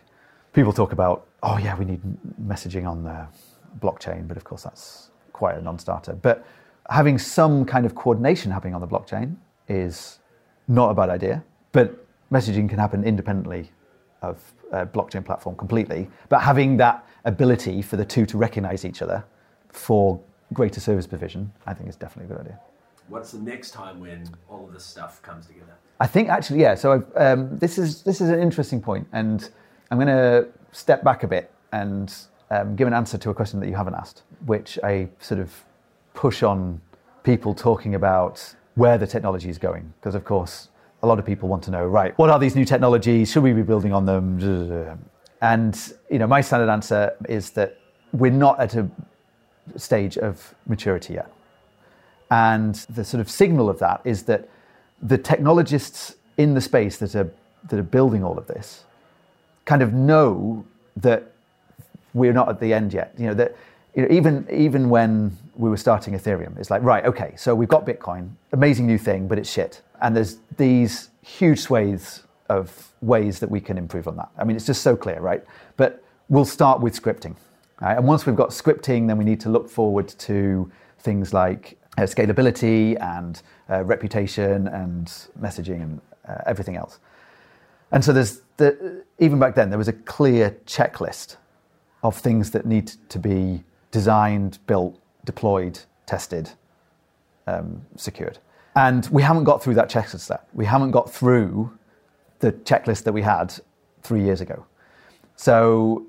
People 0.52 0.72
talk 0.72 0.92
about, 0.92 1.26
oh 1.42 1.58
yeah, 1.58 1.78
we 1.78 1.84
need 1.84 2.00
messaging 2.44 2.88
on 2.88 3.04
the 3.04 3.26
blockchain, 3.80 4.26
but 4.26 4.37
of 4.37 4.44
course 4.44 4.64
that's 4.64 5.11
quite 5.32 5.56
a 5.56 5.62
non-starter. 5.62 6.14
But 6.14 6.44
having 6.90 7.18
some 7.18 7.64
kind 7.64 7.87
of 7.87 7.94
coordination 7.94 8.50
happening 8.50 8.75
on 8.75 8.80
the 8.80 8.88
blockchain 8.88 9.37
is 9.68 10.18
not 10.72 10.90
a 10.90 10.94
bad 10.94 11.10
idea. 11.10 11.44
But 11.72 12.04
messaging 12.30 12.68
can 12.68 12.78
happen 12.78 13.04
independently 13.04 13.70
of 14.22 14.40
a 14.72 14.86
blockchain 14.86 15.24
platform 15.24 15.56
completely. 15.56 16.08
But 16.28 16.40
having 16.40 16.76
that 16.78 17.06
ability 17.24 17.82
for 17.82 17.96
the 17.96 18.04
two 18.04 18.26
to 18.26 18.38
recognize 18.38 18.84
each 18.84 19.02
other 19.02 19.24
for 19.68 20.20
greater 20.52 20.80
service 20.80 21.06
provision, 21.06 21.52
I 21.66 21.74
think 21.74 21.88
is 21.88 21.96
definitely 21.96 22.32
a 22.32 22.36
good 22.36 22.46
idea. 22.46 22.60
What's 23.08 23.32
the 23.32 23.40
next 23.40 23.72
time 23.72 24.00
when 24.00 24.28
all 24.48 24.64
of 24.66 24.72
this 24.72 24.84
stuff 24.84 25.20
comes 25.22 25.46
together? 25.46 25.74
I 26.00 26.06
think 26.06 26.28
actually, 26.28 26.60
yeah. 26.60 26.74
So 26.74 27.04
um, 27.16 27.58
this 27.58 27.78
is 27.78 28.02
this 28.02 28.20
is 28.20 28.30
an 28.30 28.40
interesting 28.40 28.80
point, 28.80 29.06
and 29.12 29.48
I'm 29.90 29.98
going 29.98 30.08
to 30.08 30.48
step 30.72 31.04
back 31.04 31.22
a 31.22 31.28
bit 31.28 31.50
and 31.72 32.14
um, 32.50 32.76
give 32.76 32.86
an 32.86 32.94
answer 32.94 33.18
to 33.18 33.30
a 33.30 33.34
question 33.34 33.60
that 33.60 33.68
you 33.68 33.74
haven't 33.74 33.94
asked, 33.94 34.22
which 34.46 34.78
I 34.82 35.08
sort 35.20 35.40
of 35.40 35.52
push 36.14 36.42
on 36.42 36.80
people 37.22 37.54
talking 37.54 37.94
about 37.94 38.54
where 38.74 38.98
the 38.98 39.06
technology 39.06 39.48
is 39.48 39.58
going, 39.58 39.92
because 40.00 40.14
of 40.14 40.24
course 40.24 40.68
a 41.02 41.06
lot 41.06 41.18
of 41.18 41.26
people 41.26 41.48
want 41.48 41.62
to 41.64 41.70
know, 41.70 41.84
right? 41.84 42.16
What 42.16 42.30
are 42.30 42.38
these 42.38 42.54
new 42.54 42.64
technologies? 42.64 43.30
Should 43.30 43.42
we 43.42 43.52
be 43.52 43.62
building 43.62 43.92
on 43.92 44.06
them? 44.06 44.98
And 45.40 45.92
you 46.10 46.18
know, 46.18 46.26
my 46.26 46.40
standard 46.40 46.70
answer 46.70 47.16
is 47.28 47.50
that 47.50 47.78
we're 48.12 48.30
not 48.30 48.60
at 48.60 48.74
a 48.76 48.88
stage 49.76 50.16
of 50.18 50.54
maturity 50.66 51.14
yet. 51.14 51.32
And 52.30 52.74
the 52.88 53.04
sort 53.04 53.20
of 53.20 53.30
signal 53.30 53.68
of 53.68 53.78
that 53.80 54.00
is 54.04 54.22
that 54.24 54.48
the 55.02 55.18
technologists 55.18 56.16
in 56.36 56.54
the 56.54 56.60
space 56.60 56.96
that 56.98 57.14
are, 57.14 57.30
that 57.68 57.78
are 57.78 57.82
building 57.82 58.24
all 58.24 58.38
of 58.38 58.46
this 58.46 58.84
kind 59.64 59.82
of 59.82 59.92
know 59.92 60.64
that 60.96 61.32
we're 62.14 62.32
not 62.32 62.48
at 62.48 62.60
the 62.60 62.72
end 62.72 62.92
yet. 62.92 63.14
You 63.18 63.26
know, 63.26 63.34
that 63.34 63.56
you 63.94 64.02
know, 64.02 64.08
even, 64.11 64.46
even 64.50 64.88
when 64.88 65.37
we 65.54 65.68
were 65.68 65.76
starting 65.76 66.14
Ethereum, 66.14 66.56
it's 66.58 66.70
like, 66.70 66.82
right, 66.82 67.04
okay, 67.04 67.34
so 67.37 67.54
we've 67.54 67.68
got 67.68 67.84
Bitcoin, 67.84 68.30
amazing 68.52 68.87
new 68.87 68.99
thing, 68.99 69.28
but 69.28 69.38
it's 69.38 69.50
shit. 69.50 69.82
And 70.00 70.16
there's 70.16 70.38
these 70.56 71.11
huge 71.20 71.61
swathes 71.61 72.22
of 72.49 72.92
ways 73.00 73.38
that 73.40 73.50
we 73.50 73.61
can 73.61 73.76
improve 73.78 74.08
on 74.08 74.16
that. 74.16 74.30
I 74.38 74.44
mean, 74.44 74.56
it's 74.56 74.66
just 74.66 74.82
so 74.82 74.96
clear, 74.96 75.20
right? 75.20 75.44
But 75.76 76.02
we'll 76.28 76.44
start 76.44 76.80
with 76.80 77.00
scripting. 77.00 77.37
Right? 77.80 77.96
And 77.96 78.06
once 78.06 78.26
we've 78.26 78.37
got 78.37 78.50
scripting, 78.50 79.06
then 79.08 79.18
we 79.18 79.25
need 79.25 79.40
to 79.40 79.50
look 79.50 79.68
forward 79.68 80.08
to 80.08 80.70
things 81.00 81.34
like 81.34 81.78
uh, 81.99 82.02
scalability 82.02 83.00
and 83.00 83.42
uh, 83.68 83.84
reputation 83.84 84.68
and 84.68 85.06
messaging 85.40 85.82
and 85.82 86.00
uh, 86.26 86.38
everything 86.46 86.76
else. 86.76 86.99
And 87.90 88.02
so 88.02 88.12
there's 88.12 88.40
the, 88.56 89.04
even 89.18 89.38
back 89.38 89.54
then 89.54 89.68
there 89.68 89.78
was 89.78 89.88
a 89.88 89.92
clear 89.92 90.56
checklist 90.66 91.37
of 92.02 92.16
things 92.16 92.50
that 92.52 92.64
need 92.64 92.92
to 93.11 93.18
be 93.18 93.62
designed, 93.92 94.58
built, 94.66 95.00
deployed, 95.25 95.78
tested, 96.06 96.50
um, 97.46 97.82
secured. 97.96 98.38
And 98.75 99.06
we 99.12 99.22
haven't 99.22 99.44
got 99.44 99.62
through 99.62 99.75
that 99.75 99.88
checklist 99.88 100.28
yet. 100.28 100.49
We 100.52 100.64
haven't 100.64 100.90
got 100.90 101.12
through 101.12 101.70
the 102.40 102.52
checklist 102.52 103.04
that 103.04 103.12
we 103.12 103.22
had 103.22 103.54
three 104.02 104.25
years 104.25 104.40
ago. 104.40 104.66
So, 105.37 106.06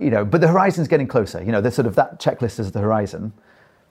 you 0.00 0.10
know, 0.10 0.24
but 0.24 0.40
the 0.40 0.48
horizon's 0.48 0.88
getting 0.88 1.06
closer. 1.06 1.40
You 1.42 1.52
know, 1.52 1.60
the 1.60 1.70
sort 1.70 1.86
of 1.86 1.94
that 1.94 2.18
checklist 2.18 2.58
is 2.58 2.72
the 2.72 2.80
horizon 2.80 3.32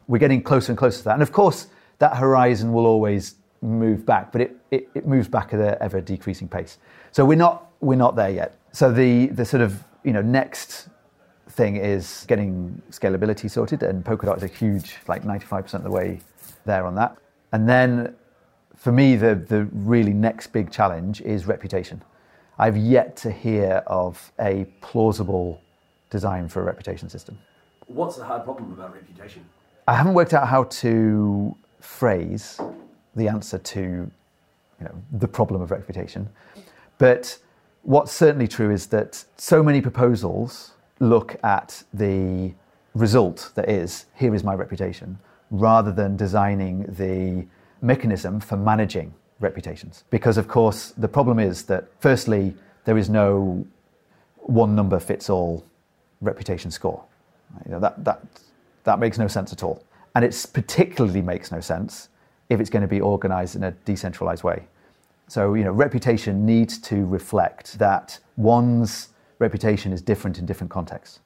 we're 0.09 0.17
getting 0.17 0.41
closer 0.41 0.71
and 0.71 0.77
closer 0.77 0.98
to 0.98 1.03
that. 1.05 1.13
And 1.13 1.21
of 1.21 1.31
course, 1.31 1.67
that 2.00 2.17
horizon 2.17 2.74
will 2.74 2.88
always 2.88 3.36
move 3.62 4.05
back, 4.05 4.31
but 4.31 4.41
it, 4.41 4.57
it, 4.71 4.89
it 4.95 5.07
moves 5.07 5.27
back 5.27 5.53
at 5.53 5.59
an 5.59 5.77
ever 5.79 6.01
decreasing 6.01 6.48
pace. 6.48 6.79
So 7.12 7.24
we're 7.24 7.38
not, 7.38 7.71
we're 7.79 7.95
not 7.95 8.15
there 8.15 8.31
yet. 8.31 8.57
So 8.71 8.91
the, 8.91 9.27
the 9.27 9.45
sort 9.45 9.62
of 9.62 9.83
you 10.03 10.12
know, 10.12 10.21
next 10.21 10.89
thing 11.50 11.75
is 11.75 12.25
getting 12.27 12.82
scalability 12.91 13.50
sorted, 13.50 13.84
and 13.84 14.03
Polkadot 14.03 14.38
is 14.38 14.44
a 14.44 14.48
huge, 14.48 14.98
like 15.08 15.24
95% 15.24 15.74
of 15.75 15.84
the 15.84 15.91
way 15.91 16.22
there 16.65 16.86
on 16.86 16.96
that. 16.96 17.18
And 17.51 17.68
then 17.68 18.15
for 18.75 18.91
me, 18.91 19.15
the, 19.15 19.36
the 19.36 19.65
really 19.74 20.13
next 20.13 20.48
big 20.48 20.72
challenge 20.72 21.22
is 21.22 21.46
reputation. 21.46 22.01
I've 22.58 22.77
yet 22.77 23.15
to 23.18 23.32
hear 23.32 23.84
of 23.88 24.32
a 24.39 24.65
plausible 24.82 25.62
design 26.10 26.48
for 26.48 26.62
a 26.62 26.63
reputation 26.63 27.10
system. 27.10 27.38
What's 27.88 28.18
the 28.18 28.25
hard 28.25 28.44
problem 28.44 28.72
about 28.74 28.94
reputation? 28.94 29.44
I 29.88 29.94
haven't 29.94 30.13
worked 30.13 30.34
out 30.34 30.48
how 30.48 30.65
to 30.65 31.56
phrase 31.79 32.60
the 33.15 33.27
answer 33.27 33.58
to 33.58 33.79
you 33.79 34.12
know, 34.79 34.94
the 35.12 35.27
problem 35.27 35.62
of 35.62 35.72
reputation. 35.72 36.29
But 36.98 37.38
what's 37.84 38.12
certainly 38.12 38.48
true 38.48 38.72
is 38.72 38.88
that 38.88 39.24
so 39.38 39.63
many 39.63 39.82
proposals 39.82 40.74
look 41.00 41.38
at 41.44 41.84
the 41.94 42.53
result 42.94 43.51
that 43.56 43.70
is, 43.70 44.06
here 44.15 44.36
is 44.36 44.44
my 44.44 44.53
reputation, 44.53 45.18
rather 45.51 45.91
than 45.91 46.15
designing 46.18 46.84
the 46.84 47.46
mechanism 47.82 48.39
for 48.39 48.58
managing 48.58 49.13
reputations. 49.39 50.03
Because, 50.10 50.38
of 50.38 50.48
course, 50.48 50.91
the 50.98 51.08
problem 51.08 51.39
is 51.39 51.63
that, 51.63 51.86
firstly, 52.00 52.53
there 52.86 52.98
is 52.98 53.10
no 53.10 53.65
one 54.36 54.75
number 54.75 55.00
fits 55.00 55.29
all 55.29 55.65
reputation 56.22 56.72
score. 56.72 57.03
You 57.65 57.72
know, 57.72 57.79
that, 57.79 58.03
that 58.03 58.22
that 58.84 59.00
makes 59.00 59.18
no 59.18 59.27
sense 59.27 59.53
at 59.53 59.63
all. 59.63 59.84
And 60.15 60.25
it 60.25 60.48
particularly 60.53 61.22
makes 61.22 61.51
no 61.51 61.60
sense 61.60 62.10
if 62.50 62.60
it's 62.60 62.70
going 62.70 62.82
to 62.82 62.88
be 62.88 63.00
organized 63.00 63.56
in 63.56 63.63
a 63.63 63.72
decentralized 63.72 64.44
way. 64.44 64.68
So, 65.27 65.53
you 65.53 65.63
know, 65.63 65.72
reputation 65.72 66.46
needs 66.46 66.79
to 66.79 67.06
reflect 67.06 67.77
that 67.77 68.20
one's 68.36 69.10
reputation 69.39 69.91
is 69.91 70.01
different 70.01 70.38
in 70.38 70.46
different 70.46 70.72
contexts. 70.72 71.19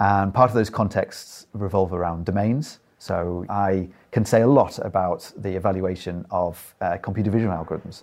And 0.00 0.34
part 0.34 0.50
of 0.50 0.54
those 0.54 0.70
contexts 0.70 1.46
revolve 1.52 1.92
around 1.92 2.24
domains. 2.24 2.80
So 2.98 3.44
I 3.48 3.88
can 4.10 4.24
say 4.24 4.42
a 4.42 4.46
lot 4.46 4.78
about 4.78 5.30
the 5.36 5.54
evaluation 5.54 6.26
of 6.30 6.74
uh, 6.80 6.96
computer 6.96 7.30
vision 7.30 7.50
algorithms, 7.50 8.02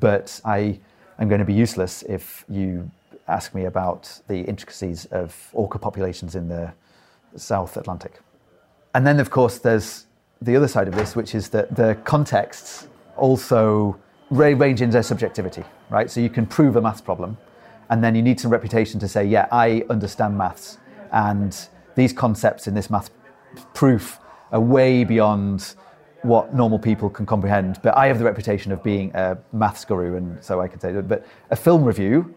but 0.00 0.40
I 0.44 0.80
am 1.18 1.28
going 1.28 1.40
to 1.40 1.44
be 1.44 1.52
useless 1.54 2.02
if 2.08 2.44
you 2.48 2.90
ask 3.28 3.54
me 3.54 3.66
about 3.66 4.20
the 4.26 4.40
intricacies 4.40 5.04
of 5.06 5.50
orca 5.52 5.78
populations 5.78 6.34
in 6.34 6.48
the 6.48 6.72
South 7.36 7.76
Atlantic. 7.76 8.20
And 8.94 9.06
then, 9.06 9.20
of 9.20 9.30
course, 9.30 9.58
there's 9.58 10.06
the 10.40 10.56
other 10.56 10.68
side 10.68 10.88
of 10.88 10.94
this, 10.94 11.14
which 11.14 11.34
is 11.34 11.50
that 11.50 11.76
the 11.76 11.96
contexts 12.04 12.88
also 13.16 13.98
range 14.30 14.80
in 14.80 14.90
their 14.90 15.02
subjectivity, 15.02 15.64
right? 15.90 16.10
So 16.10 16.20
you 16.20 16.30
can 16.30 16.46
prove 16.46 16.76
a 16.76 16.80
math 16.80 17.04
problem, 17.04 17.36
and 17.90 18.02
then 18.02 18.14
you 18.14 18.22
need 18.22 18.38
some 18.40 18.50
reputation 18.50 19.00
to 19.00 19.08
say, 19.08 19.24
yeah, 19.24 19.46
I 19.50 19.84
understand 19.90 20.36
maths, 20.36 20.78
and 21.12 21.56
these 21.94 22.12
concepts 22.12 22.66
in 22.66 22.74
this 22.74 22.90
math 22.90 23.10
proof 23.74 24.18
are 24.52 24.60
way 24.60 25.04
beyond 25.04 25.74
what 26.22 26.54
normal 26.54 26.78
people 26.78 27.08
can 27.08 27.26
comprehend. 27.26 27.80
But 27.82 27.96
I 27.96 28.06
have 28.06 28.18
the 28.18 28.24
reputation 28.24 28.72
of 28.72 28.82
being 28.82 29.14
a 29.14 29.38
maths 29.52 29.84
guru, 29.84 30.16
and 30.16 30.42
so 30.42 30.60
I 30.60 30.68
can 30.68 30.80
say 30.80 30.92
that. 30.92 31.08
But 31.08 31.26
a 31.50 31.56
film 31.56 31.84
review, 31.84 32.34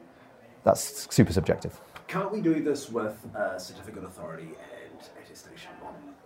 that's 0.64 1.08
super 1.14 1.34
subjective. 1.34 1.80
Can't 2.08 2.32
we 2.32 2.42
do 2.42 2.62
this 2.62 2.90
with 2.90 3.26
a 3.36 3.60
certificate 3.60 4.04
authority 4.04 4.50
and 4.92 5.02
attestation? 5.24 5.72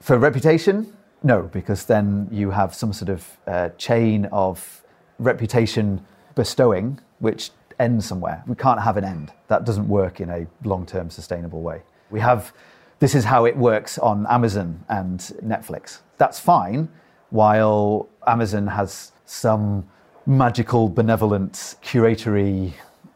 for 0.01 0.17
reputation, 0.17 0.95
no, 1.23 1.43
because 1.43 1.85
then 1.85 2.27
you 2.31 2.51
have 2.51 2.75
some 2.75 2.93
sort 2.93 3.09
of 3.09 3.37
uh, 3.47 3.69
chain 3.69 4.25
of 4.31 4.83
reputation 5.17 6.05
bestowing, 6.35 6.99
which 7.19 7.49
ends 7.79 8.05
somewhere. 8.05 8.43
We 8.47 8.55
can't 8.55 8.81
have 8.81 8.97
an 8.97 9.03
end. 9.03 9.31
That 9.47 9.65
doesn't 9.65 9.87
work 9.87 10.21
in 10.21 10.29
a 10.29 10.47
long 10.63 10.85
term 10.85 11.09
sustainable 11.09 11.61
way. 11.61 11.81
We 12.09 12.19
have 12.19 12.53
this 12.99 13.13
is 13.13 13.25
how 13.25 13.45
it 13.45 13.57
works 13.57 13.97
on 13.97 14.25
Amazon 14.27 14.83
and 14.87 15.19
Netflix. 15.43 15.99
That's 16.17 16.39
fine, 16.39 16.87
while 17.29 18.07
Amazon 18.25 18.67
has 18.67 19.11
some 19.25 19.87
magical, 20.25 20.87
benevolent, 20.87 21.75
curatory 21.81 22.73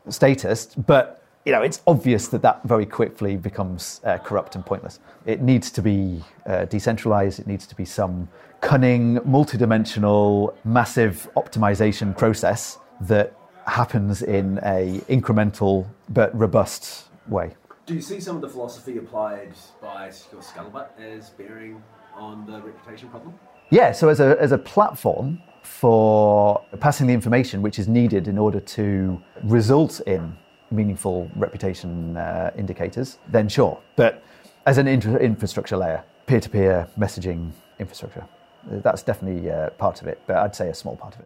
status, 0.09 0.65
but 0.75 1.23
you 1.45 1.53
know, 1.53 1.61
it's 1.61 1.81
obvious 1.87 2.27
that 2.27 2.41
that 2.41 2.61
very 2.63 2.85
quickly 2.85 3.37
becomes 3.37 4.01
uh, 4.03 4.17
corrupt 4.17 4.55
and 4.55 4.65
pointless. 4.65 4.99
It 5.25 5.41
needs 5.41 5.71
to 5.71 5.81
be 5.81 6.21
uh, 6.45 6.65
decentralized. 6.65 7.39
It 7.39 7.47
needs 7.47 7.65
to 7.67 7.75
be 7.75 7.85
some 7.85 8.27
cunning, 8.61 9.17
multidimensional, 9.19 10.53
massive 10.65 11.29
optimization 11.37 12.15
process 12.15 12.77
that 13.01 13.33
happens 13.69 14.21
in 14.21 14.59
a 14.63 15.01
incremental 15.09 15.87
but 16.09 16.37
robust 16.37 17.09
way. 17.27 17.55
Do 17.85 17.95
you 17.95 18.01
see 18.01 18.19
some 18.19 18.35
of 18.35 18.41
the 18.41 18.49
philosophy 18.49 18.97
applied 18.97 19.53
by 19.81 20.09
Secure 20.11 20.41
Scuttlebutt 20.41 20.89
as 20.99 21.31
bearing 21.31 21.81
on 22.15 22.45
the 22.45 22.61
reputation 22.61 23.09
problem? 23.09 23.33
Yeah, 23.71 23.91
so 23.91 24.09
as 24.09 24.19
a, 24.19 24.37
as 24.39 24.51
a 24.51 24.57
platform 24.57 25.41
for 25.63 26.63
passing 26.79 27.07
the 27.07 27.13
information 27.13 27.61
which 27.61 27.79
is 27.79 27.87
needed 27.87 28.27
in 28.27 28.37
order 28.37 28.59
to 28.59 29.21
result 29.43 30.01
in 30.01 30.35
meaningful 30.71 31.29
reputation 31.35 32.17
uh, 32.17 32.51
indicators, 32.57 33.17
then 33.27 33.49
sure. 33.49 33.79
But 33.95 34.23
as 34.65 34.77
an 34.77 34.87
infra- 34.87 35.19
infrastructure 35.19 35.77
layer, 35.77 36.03
peer 36.27 36.39
to 36.39 36.49
peer 36.49 36.87
messaging 36.97 37.51
infrastructure. 37.79 38.25
That's 38.67 39.01
definitely 39.01 39.49
uh, 39.49 39.71
part 39.71 40.01
of 40.01 40.07
it, 40.07 40.21
but 40.27 40.37
I'd 40.37 40.55
say 40.55 40.69
a 40.69 40.75
small 40.75 40.95
part 40.95 41.15
of 41.15 41.21
it. 41.21 41.25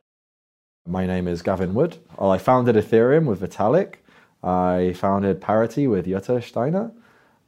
My 0.86 1.06
name 1.08 1.30
is 1.30 1.42
Gavin 1.42 1.74
Wood. 1.74 1.96
I 2.20 2.38
founded 2.38 2.76
Ethereum 2.76 3.26
with 3.26 3.40
Vitalik. 3.40 3.96
I 4.44 4.92
founded 4.92 5.40
Parity 5.40 5.88
with 5.88 6.06
Jutta 6.06 6.44
Steiner. 6.44 6.92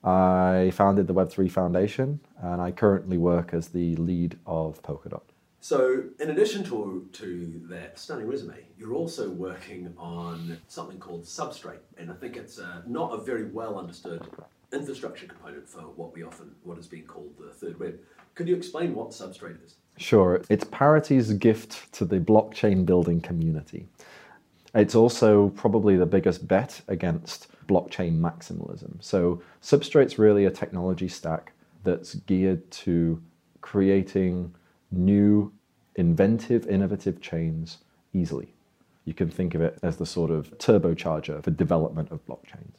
I 0.06 0.72
founded 0.74 1.08
the 1.08 1.14
Web3 1.14 1.52
Foundation, 1.52 2.22
and 2.42 2.62
I 2.62 2.72
currently 2.72 3.18
work 3.18 3.54
as 3.54 3.68
the 3.68 3.98
lead 3.98 4.40
of 4.46 4.82
Polkadot. 4.84 5.22
So, 5.60 6.04
in 6.18 6.30
addition 6.30 6.64
to, 6.66 7.10
to 7.12 7.62
that 7.70 8.00
stunning 8.00 8.28
resume, 8.28 8.56
you're 8.78 8.94
also 8.94 9.30
working 9.30 9.94
on 9.98 10.58
something 10.70 10.98
called 10.98 11.24
Substrate, 11.24 11.84
and 11.98 12.10
I 12.10 12.14
think 12.14 12.38
it's 12.38 12.58
uh, 12.58 12.84
not 12.88 13.14
a 13.14 13.18
very 13.18 13.46
well 13.46 13.78
understood 13.78 14.26
infrastructure 14.72 15.28
component 15.28 15.68
for 15.68 15.82
what 15.82 16.14
we 16.14 16.24
often 16.24 16.56
what 16.64 16.78
is 16.78 16.88
being 16.88 17.06
called 17.06 17.34
the 17.38 17.52
third 17.52 17.80
web. 17.82 18.00
Could 18.34 18.48
you 18.48 18.56
explain 18.56 18.96
what 18.96 19.10
Substrate 19.10 19.64
is? 19.66 19.76
Sure, 19.98 20.42
it's 20.50 20.66
Parity's 20.66 21.34
gift 21.34 21.92
to 21.94 22.06
the 22.06 22.20
blockchain 22.20 22.86
building 22.86 23.22
community. 23.22 23.88
It's 24.74 24.94
also 24.94 25.50
probably 25.50 25.96
the 25.96 26.06
biggest 26.06 26.48
bet 26.48 26.82
against 26.90 27.48
blockchain 27.68 28.20
maximalism. 28.20 29.02
So, 29.02 29.42
Substrate's 29.62 30.20
really 30.20 30.46
a 30.46 30.52
technology 30.52 31.08
stack 31.08 31.54
that's 31.84 32.16
geared 32.16 32.70
to 32.72 33.22
creating 33.62 34.54
new, 34.92 35.52
inventive, 35.96 36.68
innovative 36.68 37.22
chains 37.22 37.78
easily. 38.14 38.54
You 39.06 39.14
can 39.14 39.30
think 39.30 39.56
of 39.56 39.62
it 39.62 39.80
as 39.82 39.98
the 39.98 40.06
sort 40.06 40.30
of 40.30 40.58
turbocharger 40.58 41.42
for 41.44 41.52
development 41.52 42.12
of 42.12 42.26
blockchains. 42.26 42.74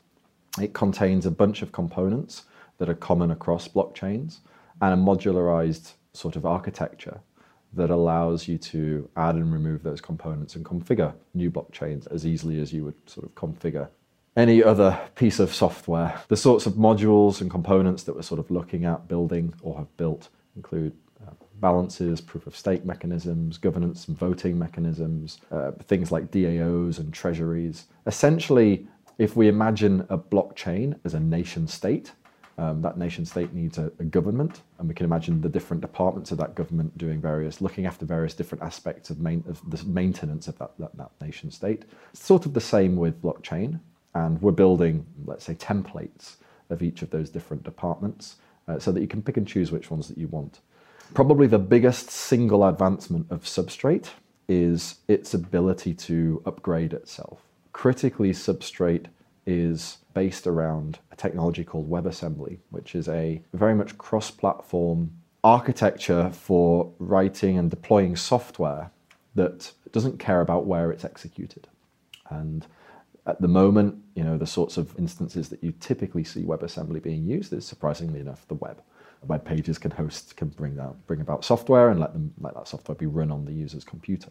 It 0.60 0.74
contains 0.74 1.24
a 1.24 1.30
bunch 1.30 1.62
of 1.62 1.72
components 1.72 2.44
that 2.78 2.88
are 2.88 2.94
common 2.94 3.30
across 3.30 3.68
blockchains 3.68 4.38
and 4.82 4.92
a 4.92 5.02
modularized 5.02 5.92
sort 6.16 6.36
of 6.36 6.46
architecture 6.46 7.20
that 7.72 7.90
allows 7.90 8.48
you 8.48 8.56
to 8.58 9.08
add 9.16 9.34
and 9.34 9.52
remove 9.52 9.82
those 9.82 10.00
components 10.00 10.56
and 10.56 10.64
configure 10.64 11.12
new 11.34 11.50
blockchains 11.50 12.10
as 12.12 12.26
easily 12.26 12.60
as 12.60 12.72
you 12.72 12.84
would 12.84 12.94
sort 13.06 13.26
of 13.26 13.34
configure 13.34 13.88
any 14.36 14.62
other 14.62 14.98
piece 15.14 15.38
of 15.38 15.54
software. 15.54 16.20
The 16.28 16.36
sorts 16.36 16.66
of 16.66 16.74
modules 16.74 17.40
and 17.40 17.50
components 17.50 18.02
that 18.04 18.14
we're 18.14 18.22
sort 18.22 18.40
of 18.40 18.50
looking 18.50 18.84
at 18.84 19.08
building 19.08 19.54
or 19.62 19.78
have 19.78 19.94
built 19.96 20.28
include 20.56 20.92
uh, 21.26 21.32
balances, 21.54 22.20
proof 22.20 22.46
of 22.46 22.54
stake 22.54 22.84
mechanisms, 22.84 23.56
governance 23.56 24.08
and 24.08 24.16
voting 24.16 24.58
mechanisms, 24.58 25.40
uh, 25.50 25.72
things 25.84 26.12
like 26.12 26.30
DAOs 26.30 26.98
and 26.98 27.12
treasuries. 27.14 27.86
Essentially, 28.06 28.86
if 29.18 29.36
we 29.36 29.48
imagine 29.48 30.06
a 30.10 30.18
blockchain 30.18 30.98
as 31.04 31.14
a 31.14 31.20
nation 31.20 31.66
state, 31.66 32.12
um, 32.58 32.80
that 32.82 32.96
nation 32.96 33.26
state 33.26 33.52
needs 33.52 33.78
a, 33.78 33.92
a, 33.98 34.04
government, 34.04 34.62
and 34.78 34.88
we 34.88 34.94
can 34.94 35.04
imagine 35.04 35.40
the 35.40 35.48
different 35.48 35.80
departments 35.80 36.30
of 36.30 36.38
that 36.38 36.54
government 36.54 36.96
doing 36.96 37.20
various, 37.20 37.60
looking 37.60 37.86
after 37.86 38.06
various 38.06 38.34
different 38.34 38.64
aspects 38.64 39.10
of, 39.10 39.20
main, 39.20 39.44
of 39.48 39.60
the 39.70 39.84
maintenance 39.84 40.48
of 40.48 40.58
that, 40.58 40.70
that, 40.78 40.96
that 40.96 41.10
nation 41.20 41.50
state. 41.50 41.84
It's 42.12 42.24
sort 42.24 42.46
of 42.46 42.54
the 42.54 42.60
same 42.60 42.96
with 42.96 43.20
blockchain, 43.20 43.80
and 44.14 44.40
we're 44.40 44.52
building, 44.52 45.04
let's 45.26 45.44
say, 45.44 45.54
templates 45.54 46.36
of 46.70 46.82
each 46.82 47.02
of 47.02 47.10
those 47.10 47.28
different 47.30 47.62
departments 47.62 48.36
uh, 48.68 48.78
so 48.78 48.90
that 48.92 49.00
you 49.00 49.06
can 49.06 49.22
pick 49.22 49.36
and 49.36 49.46
choose 49.46 49.70
which 49.70 49.90
ones 49.90 50.08
that 50.08 50.18
you 50.18 50.28
want. 50.28 50.60
Probably 51.14 51.46
the 51.46 51.58
biggest 51.58 52.10
single 52.10 52.66
advancement 52.66 53.26
of 53.30 53.42
Substrate 53.42 54.08
is 54.48 54.96
its 55.08 55.34
ability 55.34 55.94
to 55.94 56.42
upgrade 56.46 56.92
itself 56.92 57.46
critically, 57.76 58.30
Substrate 58.30 59.04
is 59.46 59.98
based 60.16 60.46
around 60.46 60.98
a 61.12 61.16
technology 61.16 61.62
called 61.62 61.90
WebAssembly, 61.90 62.56
which 62.70 62.94
is 62.94 63.06
a 63.06 63.42
very 63.52 63.74
much 63.74 63.98
cross 63.98 64.30
platform 64.30 65.12
architecture 65.44 66.30
for 66.32 66.90
writing 66.98 67.58
and 67.58 67.68
deploying 67.68 68.16
software 68.16 68.90
that 69.34 69.70
doesn't 69.92 70.18
care 70.18 70.40
about 70.40 70.64
where 70.64 70.90
it's 70.90 71.04
executed. 71.04 71.68
And 72.30 72.66
at 73.26 73.42
the 73.42 73.48
moment, 73.48 74.02
you 74.14 74.24
know, 74.24 74.38
the 74.38 74.46
sorts 74.46 74.78
of 74.78 74.98
instances 74.98 75.50
that 75.50 75.62
you 75.62 75.74
typically 75.80 76.24
see 76.24 76.44
WebAssembly 76.44 77.02
being 77.02 77.26
used 77.26 77.52
is 77.52 77.66
surprisingly 77.66 78.20
enough 78.20 78.48
the 78.48 78.54
web. 78.54 78.80
Web 79.26 79.44
pages 79.44 79.76
can 79.76 79.90
host, 79.90 80.34
can 80.34 80.48
bring 80.48 80.80
out, 80.80 80.96
bring 81.06 81.20
about 81.20 81.44
software 81.44 81.90
and 81.90 82.00
let 82.00 82.14
them 82.14 82.32
let 82.40 82.54
that 82.54 82.68
software 82.68 82.96
be 82.96 83.04
run 83.04 83.30
on 83.30 83.44
the 83.44 83.52
user's 83.52 83.84
computer. 83.84 84.30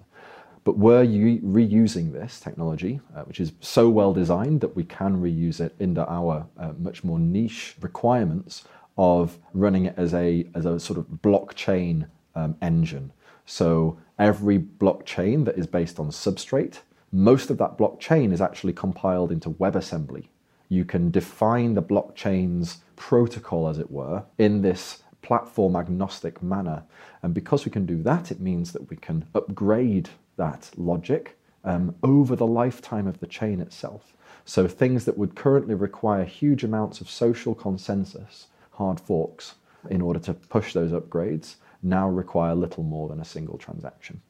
But 0.65 0.77
were 0.77 1.05
reusing 1.05 2.11
this 2.11 2.39
technology, 2.39 2.99
uh, 3.15 3.21
which 3.21 3.39
is 3.39 3.53
so 3.61 3.87
well 3.87 4.13
designed 4.13 4.59
that 4.61 4.75
we 4.75 4.83
can 4.83 5.21
reuse 5.21 5.61
it 5.61 5.75
into 5.79 6.05
our 6.09 6.47
uh, 6.57 6.73
much 6.79 7.03
more 7.03 7.19
niche 7.19 7.75
requirements 7.81 8.65
of 8.97 9.37
running 9.53 9.85
it 9.85 9.93
as 9.95 10.13
a, 10.13 10.49
as 10.55 10.65
a 10.65 10.79
sort 10.79 10.97
of 10.97 11.05
blockchain 11.21 12.07
um, 12.33 12.57
engine. 12.61 13.13
So 13.45 13.99
every 14.17 14.57
blockchain 14.57 15.45
that 15.45 15.55
is 15.55 15.67
based 15.67 15.99
on 15.99 16.09
Substrate, 16.09 16.79
most 17.11 17.51
of 17.51 17.59
that 17.59 17.77
blockchain 17.77 18.33
is 18.33 18.41
actually 18.41 18.73
compiled 18.73 19.31
into 19.31 19.51
WebAssembly. 19.51 20.25
You 20.69 20.83
can 20.83 21.11
define 21.11 21.75
the 21.75 21.83
blockchain's 21.83 22.79
protocol, 22.95 23.67
as 23.67 23.77
it 23.77 23.91
were, 23.91 24.23
in 24.39 24.63
this 24.63 25.03
platform 25.21 25.75
agnostic 25.75 26.41
manner. 26.41 26.83
And 27.21 27.33
because 27.35 27.65
we 27.65 27.71
can 27.71 27.85
do 27.85 28.01
that, 28.03 28.31
it 28.31 28.39
means 28.39 28.71
that 28.73 28.89
we 28.89 28.97
can 28.97 29.25
upgrade 29.35 30.09
that 30.37 30.69
logic 30.77 31.37
um, 31.63 31.95
over 32.03 32.35
the 32.35 32.47
lifetime 32.47 33.07
of 33.07 33.19
the 33.19 33.27
chain 33.27 33.59
itself. 33.59 34.13
So 34.45 34.67
things 34.67 35.05
that 35.05 35.17
would 35.17 35.35
currently 35.35 35.73
require 35.73 36.23
huge 36.23 36.63
amounts 36.63 37.01
of 37.01 37.09
social 37.09 37.55
consensus, 37.55 38.47
hard 38.71 38.99
forks, 38.99 39.55
in 39.89 40.01
order 40.01 40.19
to 40.19 40.33
push 40.33 40.73
those 40.73 40.91
upgrades, 40.91 41.55
now 41.81 42.09
require 42.09 42.55
little 42.55 42.83
more 42.83 43.09
than 43.09 43.19
a 43.19 43.25
single 43.25 43.57
transaction. 43.57 44.21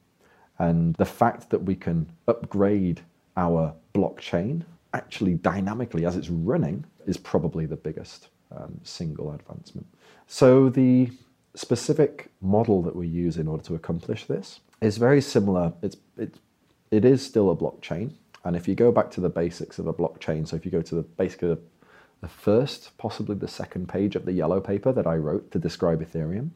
And 0.58 0.94
the 0.94 1.04
fact 1.04 1.50
that 1.50 1.62
we 1.62 1.74
can 1.74 2.06
upgrade 2.28 3.00
our 3.36 3.74
blockchain 3.94 4.62
actually 4.94 5.34
dynamically 5.34 6.06
as 6.06 6.16
it's 6.16 6.30
running 6.30 6.84
is 7.06 7.18
probably 7.18 7.66
the 7.66 7.76
biggest 7.76 8.28
um, 8.56 8.80
single 8.82 9.32
advancement. 9.32 9.86
So 10.26 10.70
the 10.70 11.10
specific 11.54 12.30
model 12.40 12.82
that 12.82 12.96
we 12.96 13.06
use 13.06 13.36
in 13.36 13.48
order 13.48 13.62
to 13.64 13.74
accomplish 13.74 14.24
this 14.24 14.60
is 14.80 14.96
very 14.96 15.20
similar. 15.20 15.72
It's, 15.82 15.96
it, 16.16 16.34
it 16.90 17.04
is 17.04 17.24
still 17.24 17.50
a 17.50 17.56
blockchain. 17.56 18.12
And 18.44 18.54
if 18.54 18.68
you 18.68 18.74
go 18.74 18.92
back 18.92 19.10
to 19.12 19.20
the 19.20 19.28
basics 19.28 19.78
of 19.78 19.86
a 19.86 19.92
blockchain, 19.92 20.46
so 20.46 20.56
if 20.56 20.64
you 20.64 20.70
go 20.70 20.82
to 20.82 20.94
the 20.96 21.02
basically 21.02 21.48
the, 21.48 21.58
the 22.20 22.28
first, 22.28 22.96
possibly 22.96 23.34
the 23.34 23.48
second 23.48 23.88
page 23.88 24.14
of 24.16 24.24
the 24.24 24.32
yellow 24.32 24.60
paper 24.60 24.92
that 24.92 25.06
I 25.06 25.16
wrote 25.16 25.50
to 25.50 25.58
describe 25.58 26.00
Ethereum, 26.00 26.50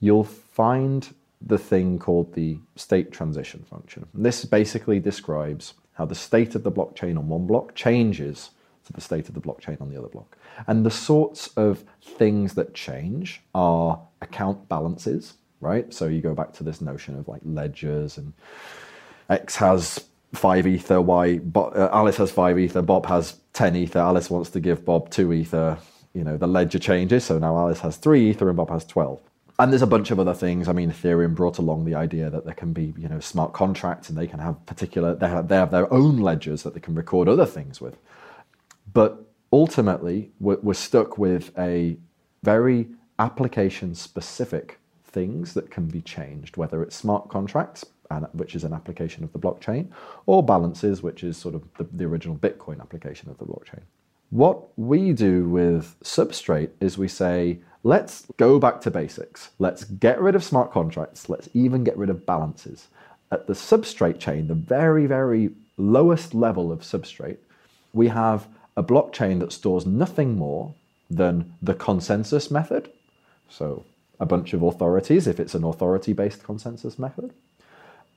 you'll 0.00 0.24
find 0.24 1.14
the 1.40 1.58
thing 1.58 1.98
called 1.98 2.32
the 2.34 2.58
state 2.76 3.12
transition 3.12 3.64
function. 3.68 4.06
And 4.14 4.24
this 4.24 4.44
basically 4.44 5.00
describes 5.00 5.74
how 5.94 6.06
the 6.06 6.14
state 6.14 6.54
of 6.54 6.62
the 6.62 6.72
blockchain 6.72 7.18
on 7.18 7.28
one 7.28 7.46
block 7.46 7.74
changes 7.74 8.50
to 8.86 8.92
the 8.92 9.00
state 9.00 9.28
of 9.28 9.34
the 9.34 9.40
blockchain 9.40 9.80
on 9.80 9.90
the 9.90 9.98
other 9.98 10.08
block. 10.08 10.36
And 10.66 10.84
the 10.84 10.90
sorts 10.90 11.48
of 11.56 11.84
things 12.02 12.54
that 12.54 12.74
change 12.74 13.42
are 13.54 14.00
account 14.20 14.68
balances, 14.68 15.34
right? 15.62 15.92
So 15.94 16.08
you 16.08 16.20
go 16.20 16.34
back 16.34 16.52
to 16.54 16.64
this 16.64 16.80
notion 16.80 17.18
of 17.18 17.28
like 17.28 17.40
ledgers 17.44 18.18
and 18.18 18.32
X 19.30 19.56
has 19.56 20.04
five 20.34 20.66
ether, 20.66 21.00
Y 21.00 21.40
uh, 21.54 21.88
Alice 21.92 22.16
has 22.18 22.30
five 22.30 22.58
ether, 22.58 22.82
Bob 22.82 23.06
has 23.06 23.38
ten 23.52 23.76
ether. 23.76 24.00
Alice 24.00 24.28
wants 24.28 24.50
to 24.50 24.60
give 24.60 24.84
Bob 24.84 25.08
two 25.08 25.32
ether. 25.32 25.78
You 26.12 26.24
know 26.24 26.36
the 26.36 26.46
ledger 26.46 26.78
changes, 26.78 27.24
so 27.24 27.38
now 27.38 27.56
Alice 27.56 27.80
has 27.80 27.96
three 27.96 28.28
ether 28.28 28.48
and 28.48 28.56
Bob 28.56 28.68
has 28.68 28.84
twelve. 28.84 29.20
And 29.58 29.70
there's 29.70 29.82
a 29.82 29.86
bunch 29.86 30.10
of 30.10 30.18
other 30.18 30.34
things. 30.34 30.66
I 30.66 30.72
mean, 30.72 30.90
Ethereum 30.90 31.34
brought 31.34 31.58
along 31.58 31.84
the 31.84 31.94
idea 31.94 32.28
that 32.30 32.44
there 32.44 32.54
can 32.54 32.72
be, 32.72 32.94
you 32.98 33.08
know, 33.08 33.20
smart 33.20 33.52
contracts, 33.52 34.08
and 34.08 34.18
they 34.18 34.26
can 34.26 34.40
have 34.40 34.64
particular. 34.66 35.14
They 35.14 35.28
have 35.28 35.48
they 35.48 35.56
have 35.56 35.70
their 35.70 35.92
own 35.92 36.16
ledgers 36.18 36.64
that 36.64 36.74
they 36.74 36.80
can 36.80 36.94
record 36.94 37.28
other 37.28 37.46
things 37.46 37.80
with. 37.80 37.96
But 38.92 39.24
ultimately, 39.52 40.32
we're, 40.40 40.58
we're 40.62 40.74
stuck 40.74 41.16
with 41.16 41.56
a 41.58 41.96
very 42.42 42.88
application 43.18 43.94
specific 43.94 44.78
things 45.12 45.54
that 45.54 45.70
can 45.70 45.86
be 45.86 46.00
changed, 46.00 46.56
whether 46.56 46.82
it's 46.82 46.96
smart 46.96 47.28
contracts, 47.28 47.84
which 48.32 48.54
is 48.54 48.64
an 48.64 48.72
application 48.72 49.24
of 49.24 49.32
the 49.32 49.38
blockchain, 49.38 49.88
or 50.26 50.42
balances, 50.42 51.02
which 51.02 51.24
is 51.24 51.36
sort 51.36 51.54
of 51.54 51.62
the, 51.78 51.84
the 51.92 52.04
original 52.04 52.36
Bitcoin 52.36 52.80
application 52.80 53.30
of 53.30 53.38
the 53.38 53.44
blockchain. 53.44 53.80
What 54.30 54.76
we 54.78 55.12
do 55.12 55.48
with 55.48 55.96
Substrate 56.02 56.70
is 56.80 56.96
we 56.96 57.08
say, 57.08 57.58
let's 57.82 58.26
go 58.38 58.58
back 58.58 58.80
to 58.82 58.90
basics. 58.90 59.50
Let's 59.58 59.84
get 59.84 60.20
rid 60.20 60.34
of 60.34 60.44
smart 60.44 60.72
contracts. 60.72 61.28
Let's 61.28 61.48
even 61.52 61.84
get 61.84 61.96
rid 61.96 62.10
of 62.10 62.24
balances. 62.24 62.88
At 63.30 63.46
the 63.46 63.54
substrate 63.54 64.18
chain, 64.18 64.48
the 64.48 64.54
very, 64.54 65.06
very 65.06 65.50
lowest 65.78 66.34
level 66.34 66.70
of 66.70 66.80
substrate, 66.80 67.38
we 67.92 68.08
have 68.08 68.46
a 68.76 68.82
blockchain 68.82 69.40
that 69.40 69.52
stores 69.52 69.86
nothing 69.86 70.36
more 70.36 70.74
than 71.10 71.54
the 71.60 71.74
consensus 71.74 72.50
method. 72.50 72.90
So 73.48 73.84
a 74.22 74.26
bunch 74.26 74.54
of 74.54 74.62
authorities 74.62 75.26
if 75.26 75.36
it's 75.42 75.54
an 75.54 75.64
authority 75.64 76.12
based 76.12 76.42
consensus 76.44 76.94
method, 76.98 77.30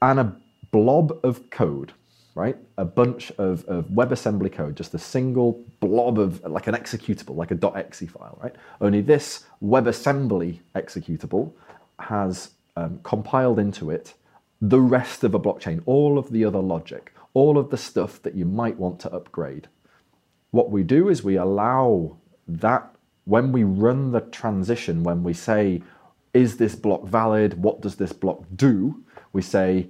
and 0.02 0.20
a 0.20 0.36
blob 0.72 1.08
of 1.24 1.50
code. 1.50 1.91
right? 2.36 2.58
A 2.78 2.86
bunch 2.86 3.32
of, 3.38 3.63
of 3.65 3.86
WebAssembly 3.88 4.52
code, 4.52 4.76
just 4.76 4.94
a 4.94 5.00
single 5.00 5.63
blob 5.80 6.20
of 6.20 6.44
like 6.44 6.68
an 6.68 6.76
executable, 6.76 7.36
like 7.36 7.52
a 7.52 7.78
.exe 7.78 8.04
file, 8.10 8.38
right? 8.44 8.54
Only 8.82 9.02
this 9.02 9.46
WebAssembly 9.63 10.60
executable 10.76 11.54
has 12.00 12.52
um, 12.76 13.00
compiled 13.04 13.58
into 13.58 13.89
it 13.89 14.13
the 14.62 14.82
rest 14.82 15.24
of 15.24 15.34
a 15.34 15.39
blockchain, 15.39 15.82
all 15.86 16.20
of 16.20 16.30
the 16.32 16.44
other 16.44 16.60
logic, 16.60 17.13
all 17.34 17.58
of 17.58 17.70
the 17.70 17.78
stuff 17.78 18.22
that 18.24 18.36
you 18.36 18.46
might 18.46 18.78
want 18.78 19.00
to 19.00 19.12
upgrade. 19.13 19.70
What 20.52 20.72
we 20.72 20.84
do 20.84 21.08
is 21.10 21.24
we 21.24 21.38
allow 21.38 22.18
that 22.48 22.94
when 23.24 23.52
we 23.54 23.63
run 23.63 24.12
the 24.12 24.22
transition, 24.22 25.04
when 25.04 25.24
we 25.24 25.34
say, 25.34 25.82
is 26.36 26.58
this 26.58 26.76
block 26.76 27.06
valid? 27.06 27.63
What 27.63 27.82
does 27.82 27.95
this 27.95 28.12
block 28.13 28.43
do? 28.56 29.04
We 29.34 29.41
say, 29.41 29.88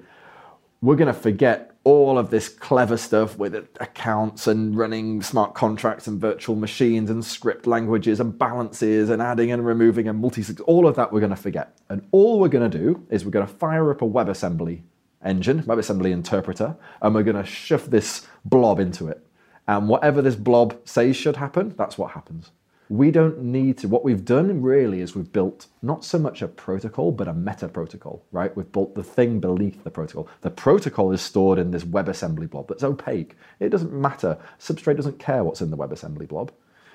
we're 0.82 0.96
going 0.96 1.14
to 1.14 1.20
forget 1.20 1.72
all 1.84 2.18
of 2.18 2.30
this 2.30 2.50
clever 2.50 2.98
stuff 2.98 3.38
with 3.38 3.56
accounts 3.80 4.48
and 4.48 4.78
running 4.78 5.22
smart 5.22 5.56
contracts 5.56 6.08
and 6.08 6.22
virtual 6.22 6.56
machines 6.56 7.10
and 7.10 7.26
script 7.26 7.66
languages 7.66 8.20
and 8.20 8.38
balances 8.38 9.10
and 9.10 9.22
adding 9.22 9.52
and 9.52 9.66
removing 9.66 10.08
and 10.08 10.20
multi 10.20 10.44
all 10.66 10.88
of 10.88 10.96
that 10.96 11.12
we're 11.12 11.20
going 11.20 11.30
to 11.32 11.36
forget. 11.36 11.78
And 11.90 12.08
all 12.12 12.40
we're 12.40 12.48
going 12.48 12.70
to 12.70 12.78
do 12.78 13.06
is 13.10 13.26
we're 13.26 13.32
going 13.32 13.48
to 13.48 13.54
fire 13.54 13.90
up 13.92 14.02
a 14.02 14.06
WebAssembly 14.06 14.82
engine, 15.24 15.64
WebAssembly 15.64 16.12
interpreter, 16.12 16.76
and 17.02 17.16
we're 17.16 17.24
going 17.24 17.36
to 17.36 17.46
shove 17.46 17.90
this 17.90 18.28
blob 18.46 18.80
into 18.80 19.08
it. 19.08 19.26
And 19.68 19.90
whatever 19.90 20.22
this 20.22 20.36
blob 20.36 20.78
says 20.86 21.16
should 21.16 21.38
happen, 21.38 21.74
that's 21.76 21.98
what 21.98 22.12
happens. 22.12 22.52
We 22.90 23.10
don't 23.10 23.42
need 23.42 23.80
to. 23.80 23.88
What 23.88 24.04
we've 24.04 24.24
done 24.24 24.62
really 24.62 25.02
is 25.02 25.16
we've 25.16 25.32
built 25.32 25.68
not 25.82 26.06
so 26.06 26.20
much 26.20 26.42
a 26.42 26.48
protocol, 26.48 27.12
but 27.12 27.28
a 27.28 27.34
meta 27.34 27.68
protocol, 27.68 28.24
right? 28.32 28.56
We've 28.56 28.72
built 28.72 28.94
the 28.94 29.04
thing 29.04 29.40
beneath 29.40 29.84
the 29.84 29.90
protocol. 29.90 30.30
The 30.42 30.52
protocol 30.52 31.12
is 31.12 31.22
stored 31.22 31.58
in 31.58 31.72
this 31.72 31.84
WebAssembly 31.84 32.50
blob 32.50 32.68
that's 32.68 32.84
opaque. 32.84 33.38
It 33.60 33.70
doesn't 33.70 33.92
matter. 33.92 34.38
Substrate 34.60 34.98
doesn't 34.98 35.18
care 35.18 35.44
what's 35.44 35.62
in 35.62 35.72
the 35.72 35.78
WebAssembly 35.78 36.28
blob. 36.28 36.52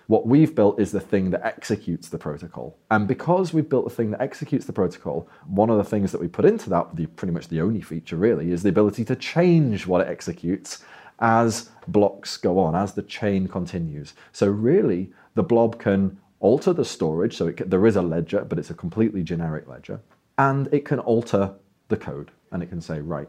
What 0.06 0.26
we've 0.26 0.54
built 0.54 0.80
is 0.80 0.90
the 0.90 1.00
thing 1.00 1.30
that 1.30 1.44
executes 1.44 2.08
the 2.08 2.18
protocol. 2.18 2.76
And 2.90 3.06
because 3.06 3.52
we've 3.52 3.68
built 3.68 3.84
the 3.84 3.94
thing 3.94 4.10
that 4.10 4.20
executes 4.20 4.66
the 4.66 4.72
protocol, 4.72 5.28
one 5.46 5.70
of 5.70 5.76
the 5.76 5.84
things 5.84 6.10
that 6.12 6.20
we 6.20 6.26
put 6.26 6.44
into 6.44 6.68
that, 6.70 6.96
the, 6.96 7.06
pretty 7.06 7.32
much 7.32 7.46
the 7.46 7.60
only 7.60 7.80
feature 7.80 8.16
really, 8.16 8.50
is 8.50 8.64
the 8.64 8.70
ability 8.70 9.04
to 9.04 9.14
change 9.14 9.86
what 9.86 10.00
it 10.00 10.08
executes 10.08 10.82
as 11.20 11.70
blocks 11.86 12.36
go 12.36 12.58
on, 12.58 12.74
as 12.74 12.94
the 12.94 13.02
chain 13.02 13.46
continues. 13.46 14.14
So 14.32 14.48
really, 14.48 15.12
the 15.34 15.42
blob 15.42 15.78
can 15.78 16.18
alter 16.40 16.72
the 16.72 16.84
storage, 16.84 17.36
so 17.36 17.52
can, 17.52 17.68
there 17.68 17.86
is 17.86 17.96
a 17.96 18.02
ledger, 18.02 18.44
but 18.44 18.58
it's 18.58 18.70
a 18.70 18.74
completely 18.74 19.22
generic 19.22 19.68
ledger, 19.68 20.00
and 20.38 20.68
it 20.72 20.84
can 20.84 20.98
alter 20.98 21.54
the 21.88 21.96
code, 21.96 22.30
and 22.50 22.62
it 22.62 22.66
can 22.66 22.80
say, 22.80 23.00
right, 23.00 23.28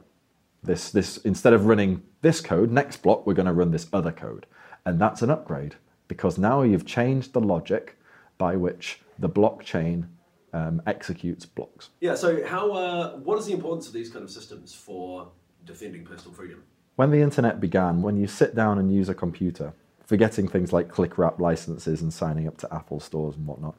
this, 0.64 0.92
this 0.92 1.18
instead 1.18 1.54
of 1.54 1.66
running 1.66 2.04
this 2.22 2.40
code, 2.40 2.72
next 2.72 2.98
block 2.98 3.26
we're 3.26 3.34
going 3.34 3.48
to 3.48 3.54
run 3.54 3.72
this 3.72 3.88
other 3.92 4.12
code, 4.12 4.46
and 4.86 5.00
that's 5.00 5.22
an 5.22 5.30
upgrade 5.30 5.76
because 6.08 6.38
now 6.38 6.62
you've 6.62 6.86
changed 6.86 7.34
the 7.34 7.40
logic 7.40 7.98
by 8.38 8.56
which 8.56 9.00
the 9.18 9.30
blockchain 9.30 10.08
um, 10.54 10.82
executes 10.86 11.46
blocks. 11.46 11.90
Yeah. 12.00 12.16
So, 12.16 12.46
how? 12.46 12.72
Uh, 12.74 13.12
what 13.18 13.40
is 13.40 13.46
the 13.46 13.54
importance 13.54 13.88
of 13.88 13.94
these 13.94 14.10
kind 14.10 14.24
of 14.24 14.30
systems 14.30 14.74
for 14.74 15.30
defending 15.66 16.04
personal 16.04 16.34
freedom? 16.34 16.64
When 16.96 17.12
the 17.12 17.22
internet 17.22 17.62
began, 17.62 18.02
when 18.02 18.18
you 18.18 18.28
sit 18.28 18.56
down 18.56 18.78
and 18.78 18.94
use 18.94 19.08
a 19.10 19.14
computer, 19.14 19.74
forgetting 20.12 20.46
things 20.46 20.74
like 20.74 20.90
click 20.90 21.18
wrap 21.18 21.40
licenses 21.40 22.02
and 22.02 22.12
signing 22.12 22.46
up 22.46 22.58
to 22.58 22.68
Apple 22.74 23.00
stores 23.00 23.38
and 23.38 23.48
whatnot. 23.48 23.76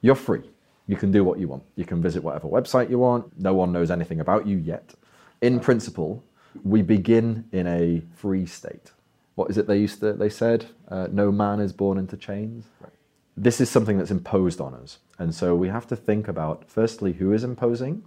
You're 0.00 0.14
free. 0.14 0.50
You 0.86 0.96
can 0.96 1.12
do 1.12 1.22
what 1.22 1.38
you 1.38 1.46
want. 1.46 1.62
You 1.76 1.84
can 1.84 2.00
visit 2.00 2.24
whatever 2.24 2.48
website 2.48 2.88
you 2.88 2.98
want. 2.98 3.38
No 3.38 3.52
one 3.52 3.70
knows 3.70 3.90
anything 3.90 4.18
about 4.18 4.46
you 4.46 4.56
yet. 4.56 4.94
In 5.42 5.60
principle, 5.60 6.24
we 6.62 6.80
begin 6.80 7.44
in 7.52 7.66
a 7.66 8.02
free 8.16 8.46
state. 8.46 8.92
What 9.34 9.50
is 9.50 9.58
it 9.58 9.66
they 9.66 9.76
used 9.76 10.00
to, 10.00 10.14
they 10.14 10.30
said? 10.30 10.64
Uh, 10.88 11.08
no 11.12 11.30
man 11.30 11.60
is 11.60 11.74
born 11.74 11.98
into 11.98 12.16
chains. 12.16 12.64
Right. 12.80 12.90
This 13.36 13.60
is 13.60 13.68
something 13.68 13.98
that's 13.98 14.10
imposed 14.10 14.62
on 14.62 14.72
us. 14.72 15.00
And 15.18 15.34
so 15.34 15.54
we 15.54 15.68
have 15.68 15.86
to 15.88 15.96
think 15.96 16.28
about, 16.28 16.64
firstly, 16.66 17.12
who 17.12 17.34
is 17.34 17.44
imposing, 17.44 18.04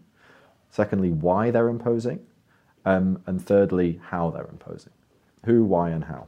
secondly, 0.72 1.12
why 1.12 1.52
they're 1.52 1.70
imposing, 1.70 2.26
um, 2.86 3.22
and 3.28 3.40
thirdly, 3.40 4.00
how 4.10 4.32
they're 4.32 4.50
imposing. 4.50 4.94
Who, 5.46 5.64
why, 5.64 5.92
and 5.92 6.06
how. 6.06 6.26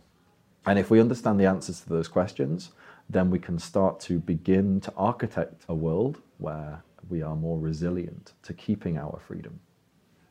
And 0.65 0.77
if 0.77 0.89
we 0.89 0.99
understand 0.99 1.39
the 1.39 1.45
answers 1.45 1.81
to 1.81 1.89
those 1.89 2.07
questions, 2.07 2.71
then 3.09 3.29
we 3.29 3.39
can 3.39 3.57
start 3.57 3.99
to 4.01 4.19
begin 4.19 4.79
to 4.81 4.93
architect 4.95 5.63
a 5.67 5.73
world 5.73 6.21
where 6.37 6.83
we 7.09 7.21
are 7.21 7.35
more 7.35 7.59
resilient 7.59 8.33
to 8.43 8.53
keeping 8.53 8.97
our 8.97 9.19
freedom. 9.25 9.59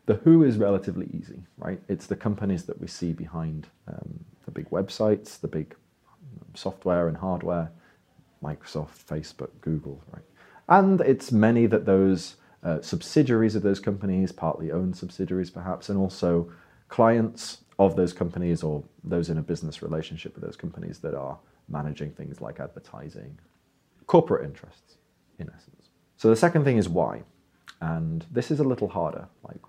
The 0.07 0.15
who 0.15 0.45
is 0.45 0.57
relatively 0.57 1.11
easy, 1.13 1.43
right? 1.59 1.81
It's 1.89 2.07
the 2.07 2.17
companies 2.17 2.65
that 2.65 2.81
we 2.81 2.87
see 2.87 3.13
behind 3.13 3.67
um, 3.89 4.25
the 4.45 4.51
big 4.51 4.71
websites, 4.71 5.41
the 5.41 5.49
big 5.49 5.75
software 6.55 7.09
and 7.09 7.17
hardware, 7.17 7.71
Microsoft, 8.43 9.05
Facebook, 9.07 9.51
Google, 9.61 10.03
right? 10.13 10.25
And 10.69 11.01
it's 11.01 11.33
many 11.33 11.67
that 11.67 11.85
those 11.85 12.37
uh, 12.63 12.81
subsidiaries 12.81 13.55
of 13.55 13.63
those 13.63 13.81
companies, 13.81 14.33
partly 14.33 14.71
owned 14.71 14.97
subsidiaries 14.97 15.51
perhaps, 15.51 15.89
and 15.89 15.99
also 15.99 16.51
clients 16.89 17.59
of 17.79 17.95
those 17.97 18.13
companies 18.13 18.63
or 18.63 18.83
those 19.05 19.31
in 19.31 19.39
a 19.39 19.43
business 19.43 19.83
relationship 19.83 20.35
with 20.35 20.45
those 20.45 20.57
companies 20.57 20.99
that 20.99 21.15
are 21.15 21.39
managing 21.69 22.11
things 22.11 22.41
like 22.41 22.61
advertising, 22.61 23.39
corporate 24.07 24.45
interests, 24.45 24.97
in 25.39 25.49
essence. 25.55 25.91
So 26.17 26.29
the 26.29 26.37
second 26.37 26.65
thing 26.65 26.79
is 26.79 26.89
why. 26.89 27.23
And 27.81 28.27
this 28.33 28.51
is 28.51 28.59
a 28.59 28.65
little 28.65 28.89
harder. 28.89 29.29
Like, 29.45 29.61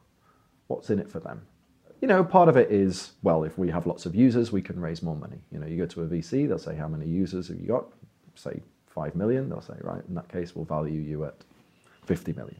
what's 0.67 0.89
in 0.89 0.99
it 0.99 1.09
for 1.09 1.19
them? 1.19 1.41
You 2.01 2.07
know, 2.07 2.23
part 2.23 2.49
of 2.49 2.57
it 2.57 2.71
is, 2.71 3.11
well, 3.21 3.43
if 3.43 3.57
we 3.57 3.69
have 3.69 3.85
lots 3.85 4.05
of 4.05 4.15
users, 4.15 4.51
we 4.51 4.61
can 4.61 4.79
raise 4.79 5.03
more 5.03 5.15
money. 5.15 5.37
You 5.51 5.59
know, 5.59 5.67
you 5.67 5.77
go 5.77 5.85
to 5.85 6.01
a 6.01 6.07
VC, 6.07 6.47
they'll 6.47 6.57
say, 6.57 6.75
how 6.75 6.87
many 6.87 7.05
users 7.05 7.49
have 7.49 7.59
you 7.59 7.67
got? 7.67 7.85
Say 8.35 8.61
5 8.87 9.15
million. 9.15 9.49
They'll 9.49 9.61
say, 9.61 9.75
right, 9.81 10.01
in 10.07 10.15
that 10.15 10.29
case, 10.29 10.55
we'll 10.55 10.65
value 10.65 10.99
you 10.99 11.25
at 11.25 11.35
50 12.05 12.33
million. 12.33 12.59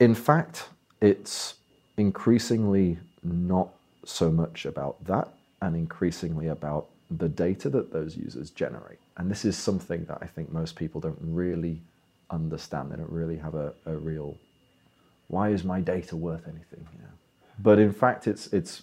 In 0.00 0.14
fact, 0.14 0.68
it's 1.02 1.56
increasingly 1.98 2.98
not 3.22 3.68
so 4.04 4.30
much 4.30 4.66
about 4.66 5.04
that 5.04 5.28
and 5.60 5.76
increasingly 5.76 6.48
about 6.48 6.88
the 7.10 7.28
data 7.28 7.68
that 7.70 7.92
those 7.92 8.16
users 8.16 8.50
generate. 8.50 8.98
And 9.16 9.30
this 9.30 9.44
is 9.44 9.56
something 9.56 10.04
that 10.06 10.18
I 10.20 10.26
think 10.26 10.52
most 10.52 10.76
people 10.76 11.00
don't 11.00 11.18
really 11.20 11.82
understand. 12.30 12.90
They 12.90 12.96
don't 12.96 13.10
really 13.10 13.36
have 13.36 13.54
a, 13.54 13.74
a 13.86 13.96
real 13.96 14.36
why 15.28 15.48
is 15.48 15.64
my 15.64 15.80
data 15.80 16.14
worth 16.14 16.46
anything? 16.46 16.86
You 16.92 17.02
know? 17.02 17.14
But 17.58 17.78
in 17.78 17.92
fact, 17.92 18.26
it's 18.26 18.48
it's 18.48 18.82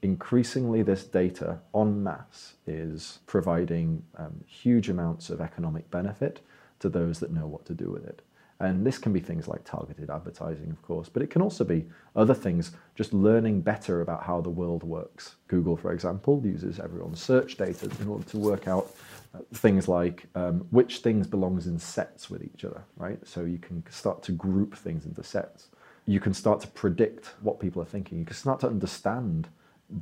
increasingly 0.00 0.82
this 0.82 1.04
data 1.04 1.58
en 1.74 2.02
masse 2.02 2.54
is 2.66 3.18
providing 3.26 4.02
um, 4.16 4.44
huge 4.46 4.88
amounts 4.88 5.28
of 5.28 5.40
economic 5.40 5.90
benefit 5.90 6.40
to 6.78 6.88
those 6.88 7.18
that 7.18 7.32
know 7.32 7.46
what 7.46 7.66
to 7.66 7.74
do 7.74 7.90
with 7.90 8.06
it. 8.06 8.22
And 8.60 8.84
this 8.84 8.98
can 8.98 9.12
be 9.12 9.20
things 9.20 9.46
like 9.46 9.62
targeted 9.64 10.10
advertising, 10.10 10.70
of 10.70 10.82
course, 10.82 11.08
but 11.08 11.22
it 11.22 11.30
can 11.30 11.42
also 11.42 11.62
be 11.62 11.86
other 12.16 12.34
things, 12.34 12.72
just 12.96 13.12
learning 13.12 13.60
better 13.60 14.00
about 14.00 14.24
how 14.24 14.40
the 14.40 14.50
world 14.50 14.82
works. 14.82 15.36
Google, 15.46 15.76
for 15.76 15.92
example, 15.92 16.42
uses 16.44 16.80
everyone's 16.80 17.22
search 17.22 17.56
data 17.56 17.88
in 18.00 18.08
order 18.08 18.24
to 18.24 18.38
work 18.38 18.66
out 18.66 18.90
uh, 19.32 19.38
things 19.54 19.86
like 19.86 20.26
um, 20.34 20.66
which 20.70 20.98
things 20.98 21.28
belongs 21.28 21.68
in 21.68 21.78
sets 21.78 22.28
with 22.28 22.42
each 22.42 22.64
other, 22.64 22.82
right? 22.96 23.20
So 23.24 23.44
you 23.44 23.58
can 23.58 23.84
start 23.90 24.24
to 24.24 24.32
group 24.32 24.76
things 24.76 25.06
into 25.06 25.22
sets. 25.22 25.68
You 26.06 26.18
can 26.18 26.34
start 26.34 26.60
to 26.62 26.66
predict 26.68 27.34
what 27.42 27.60
people 27.60 27.80
are 27.80 27.86
thinking. 27.86 28.18
You 28.18 28.24
can 28.24 28.34
start 28.34 28.58
to 28.60 28.66
understand 28.66 29.46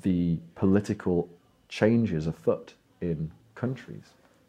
the 0.03 0.39
political 0.55 1.29
changes 1.69 2.27
afoot 2.27 2.73
in 3.03 3.31
countries. 3.55 4.05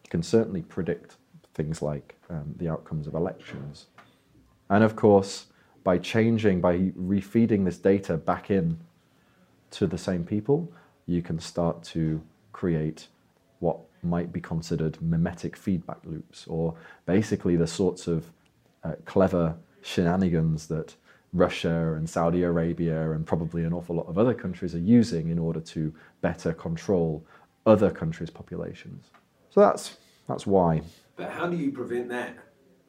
You 0.05 0.09
can 0.09 0.23
certainly 0.23 0.61
predict 0.61 1.17
things 1.55 1.81
like 1.81 2.15
um, 2.29 2.53
the 2.57 2.69
outcomes 2.69 3.07
of 3.07 3.15
elections 3.15 3.87
and 4.69 4.83
of 4.83 4.95
course, 4.95 5.47
by 5.83 5.97
changing, 5.97 6.59
by 6.61 6.77
refeeding 6.99 7.63
this 7.65 7.77
data 7.77 8.17
back 8.17 8.51
in 8.51 8.77
to 9.71 9.87
the 9.87 9.97
same 9.97 10.23
people, 10.23 10.71
you 11.05 11.21
can 11.21 11.39
start 11.39 11.83
to 11.83 12.21
create 12.51 13.07
what 13.59 13.79
might 14.03 14.31
be 14.31 14.41
considered 14.41 15.01
mimetic 15.01 15.55
feedback 15.55 15.99
loops, 16.03 16.45
or 16.47 16.75
basically 17.05 17.55
the 17.55 17.67
sorts 17.67 18.07
of 18.07 18.25
uh, 18.83 18.93
clever 19.05 19.55
shenanigans 19.81 20.67
that 20.67 20.95
Russia 21.33 21.93
and 21.93 22.09
Saudi 22.09 22.43
Arabia 22.43 23.11
and 23.11 23.25
probably 23.25 23.63
an 23.63 23.73
awful 23.73 23.95
lot 23.95 24.07
of 24.07 24.17
other 24.17 24.33
countries 24.33 24.73
are 24.75 24.79
using 24.79 25.29
in 25.29 25.39
order 25.39 25.59
to 25.59 25.93
better 26.21 26.53
control 26.53 27.25
other 27.65 27.91
countries' 27.91 28.29
populations. 28.29 29.11
So 29.49 29.61
that's 29.61 29.97
that's 30.27 30.45
why. 30.45 30.81
But 31.15 31.31
how 31.31 31.47
do 31.47 31.57
you 31.57 31.71
prevent 31.71 32.09
that 32.09 32.37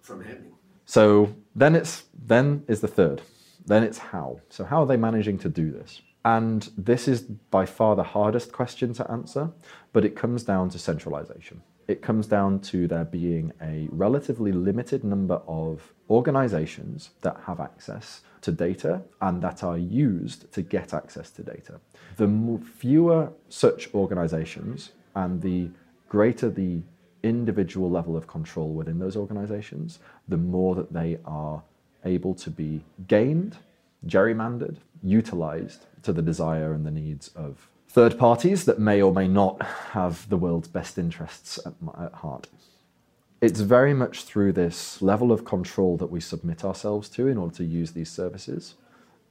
from 0.01 0.23
happening? 0.23 0.58
So 0.97 1.35
then 1.55 1.75
it's 1.75 2.05
then 2.33 2.65
is 2.67 2.81
the 2.81 2.89
third. 2.89 3.21
Then 3.67 3.83
it's 3.83 3.99
how. 3.99 4.41
So 4.49 4.65
how 4.65 4.79
are 4.83 4.87
they 4.87 4.97
managing 4.97 5.39
to 5.41 5.49
do 5.51 5.71
this? 5.71 6.01
And 6.25 6.61
this 6.79 7.07
is 7.07 7.21
by 7.57 7.67
far 7.67 7.95
the 7.95 8.03
hardest 8.03 8.53
question 8.53 8.95
to 8.95 9.11
answer, 9.11 9.51
but 9.93 10.05
it 10.07 10.17
comes 10.17 10.43
down 10.45 10.71
to 10.71 10.79
centralization. 10.79 11.61
it 11.89 12.03
comes 12.03 12.27
down 12.27 12.61
to 12.61 12.87
there 12.87 13.07
being 13.07 13.51
a 13.63 13.89
relatively 13.91 14.53
limited 14.53 15.03
number 15.03 15.41
of 15.49 15.95
organizations 16.11 17.11
that 17.23 17.37
have 17.47 17.61
access 17.61 18.21
to 18.43 18.53
data 18.53 19.03
and 19.23 19.43
that 19.43 19.65
are 19.65 19.79
used 19.79 20.53
to 20.53 20.61
get 20.61 20.93
access 20.93 21.31
to 21.31 21.43
data. 21.43 21.81
The 22.19 22.61
fewer 22.77 23.33
such 23.49 23.93
organizations 23.95 24.91
and 25.15 25.41
the 25.41 25.71
greater 26.11 26.51
the 26.51 26.83
individual 27.23 27.91
level 27.91 28.17
of 28.17 28.27
control 28.27 28.73
within 28.73 28.99
those 28.99 29.17
organizations, 29.17 29.99
the 30.29 30.37
more 30.37 30.75
that 30.75 30.93
they 30.93 31.19
are 31.25 31.63
able 32.05 32.35
to 32.35 32.51
be 32.51 32.85
gained, 33.07 33.57
gerrymandered, 34.07 34.77
utilized 35.03 35.87
to 36.03 36.13
the 36.13 36.23
desire 36.23 36.73
and 36.73 36.87
the 36.87 36.91
needs 36.91 37.29
of 37.29 37.69
third 37.89 38.19
parties 38.19 38.65
that 38.65 38.79
may 38.79 39.01
or 39.01 39.13
may 39.13 39.27
not 39.27 39.63
have 39.93 40.29
the 40.29 40.37
world's 40.37 40.69
best 40.69 40.99
interests 40.99 41.59
at, 41.65 41.73
at 42.01 42.13
heart. 42.15 42.47
It's 43.41 43.61
very 43.61 43.95
much 43.95 44.25
through 44.25 44.53
this 44.53 45.01
level 45.01 45.31
of 45.31 45.45
control 45.45 45.97
that 45.99 46.11
we 46.11 46.21
submit 46.21 46.65
ourselves 46.65 47.09
to 47.11 47.29
in 47.29 47.39
order 47.39 47.55
to 47.57 47.65
use 47.65 47.93
these 47.93 48.11
services 48.11 48.75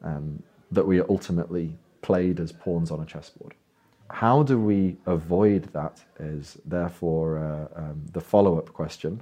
um, 0.02 0.41
that 0.71 0.88
we 0.88 1.00
are 1.00 1.06
ultimately 1.10 1.76
played 2.02 2.39
as 2.39 2.52
pawns 2.52 2.89
on 2.89 3.02
a 3.02 3.06
chessboard. 3.06 3.54
How 4.10 4.43
do 4.43 4.60
we 4.60 4.98
avoid 5.06 5.63
that 5.74 6.02
is 6.20 6.58
therefore 6.65 7.39
uh, 7.39 7.80
um, 7.80 8.02
the 8.13 8.22
follow 8.22 8.58
up 8.58 8.72
question. 8.74 9.22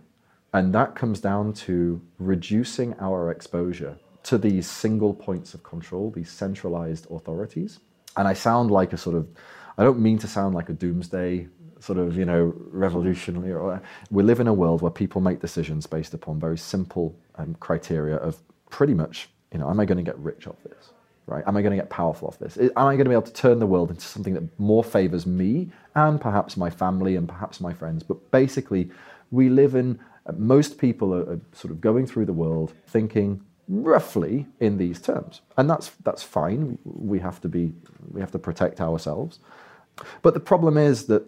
And 0.54 0.74
that 0.74 0.96
comes 0.96 1.20
down 1.20 1.54
to 1.54 2.02
reducing 2.18 2.96
our 3.00 3.32
exposure 3.32 3.98
to 4.24 4.38
these 4.38 4.70
single 4.70 5.14
points 5.14 5.54
of 5.54 5.64
control, 5.64 6.12
these 6.12 6.32
centralized 6.32 7.10
authorities. 7.12 7.80
And 8.18 8.28
I 8.28 8.34
sound 8.34 8.72
like 8.72 8.94
a 8.94 8.98
sort 8.98 9.16
of, 9.16 9.28
I 9.78 9.84
don't 9.84 10.00
mean 10.00 10.18
to 10.20 10.28
sound 10.28 10.56
like 10.56 10.70
a 10.70 10.74
doomsday 10.74 11.48
sort 11.80 12.00
of, 12.00 12.18
you 12.18 12.26
know, 12.26 12.54
revolutionary. 12.72 13.54
Or, 13.54 13.82
we 14.10 14.24
live 14.24 14.40
in 14.40 14.48
a 14.48 14.54
world 14.54 14.82
where 14.82 14.92
people 14.92 15.20
make 15.20 15.42
decisions 15.42 15.86
based 15.86 16.14
upon 16.14 16.40
very 16.40 16.58
simple 16.58 17.16
um, 17.36 17.56
criteria 17.60 18.16
of 18.16 18.42
pretty 18.70 18.94
much, 18.94 19.30
you 19.52 19.60
know, 19.60 19.70
am 19.70 19.80
I 19.80 19.86
going 19.86 19.98
to 19.98 20.04
get 20.04 20.18
rich 20.20 20.48
off 20.48 20.64
this? 20.64 20.95
Right? 21.28 21.44
Am 21.48 21.58
I 21.58 21.64
going 21.64 21.72
to 21.72 21.82
get 21.82 21.90
powerful 21.90 22.28
off 22.28 22.38
this? 22.38 22.56
Am 22.58 22.72
I 22.76 22.94
going 22.94 23.06
to 23.06 23.10
be 23.10 23.14
able 23.14 23.24
to 23.24 23.34
turn 23.34 23.58
the 23.58 23.66
world 23.66 23.90
into 23.90 24.06
something 24.06 24.36
that 24.36 24.60
more 24.60 24.84
favors 24.84 25.26
me 25.26 25.72
and 25.96 26.22
perhaps 26.22 26.56
my 26.56 26.70
family 26.70 27.16
and 27.16 27.28
perhaps 27.28 27.60
my 27.60 27.74
friends? 27.74 28.04
But 28.04 28.30
basically, 28.30 28.92
we 29.32 29.50
live 29.50 29.74
in, 29.74 30.00
uh, 30.28 30.34
most 30.38 30.78
people 30.78 31.16
are, 31.16 31.32
are 31.32 31.40
sort 31.52 31.72
of 31.72 31.82
going 31.82 32.06
through 32.06 32.26
the 32.26 32.34
world 32.34 32.74
thinking, 32.86 33.42
roughly 33.68 34.46
in 34.60 34.78
these 34.78 35.02
terms. 35.02 35.42
And 35.58 35.68
that's, 35.68 35.90
that's 36.04 36.22
fine. 36.22 36.78
We 36.84 37.20
have, 37.20 37.42
to 37.42 37.50
be, 37.50 37.74
we 38.12 38.22
have 38.22 38.32
to 38.32 38.40
protect 38.40 38.80
ourselves. 38.80 39.40
But 40.22 40.34
the 40.34 40.40
problem 40.40 40.78
is 40.78 41.06
that 41.08 41.28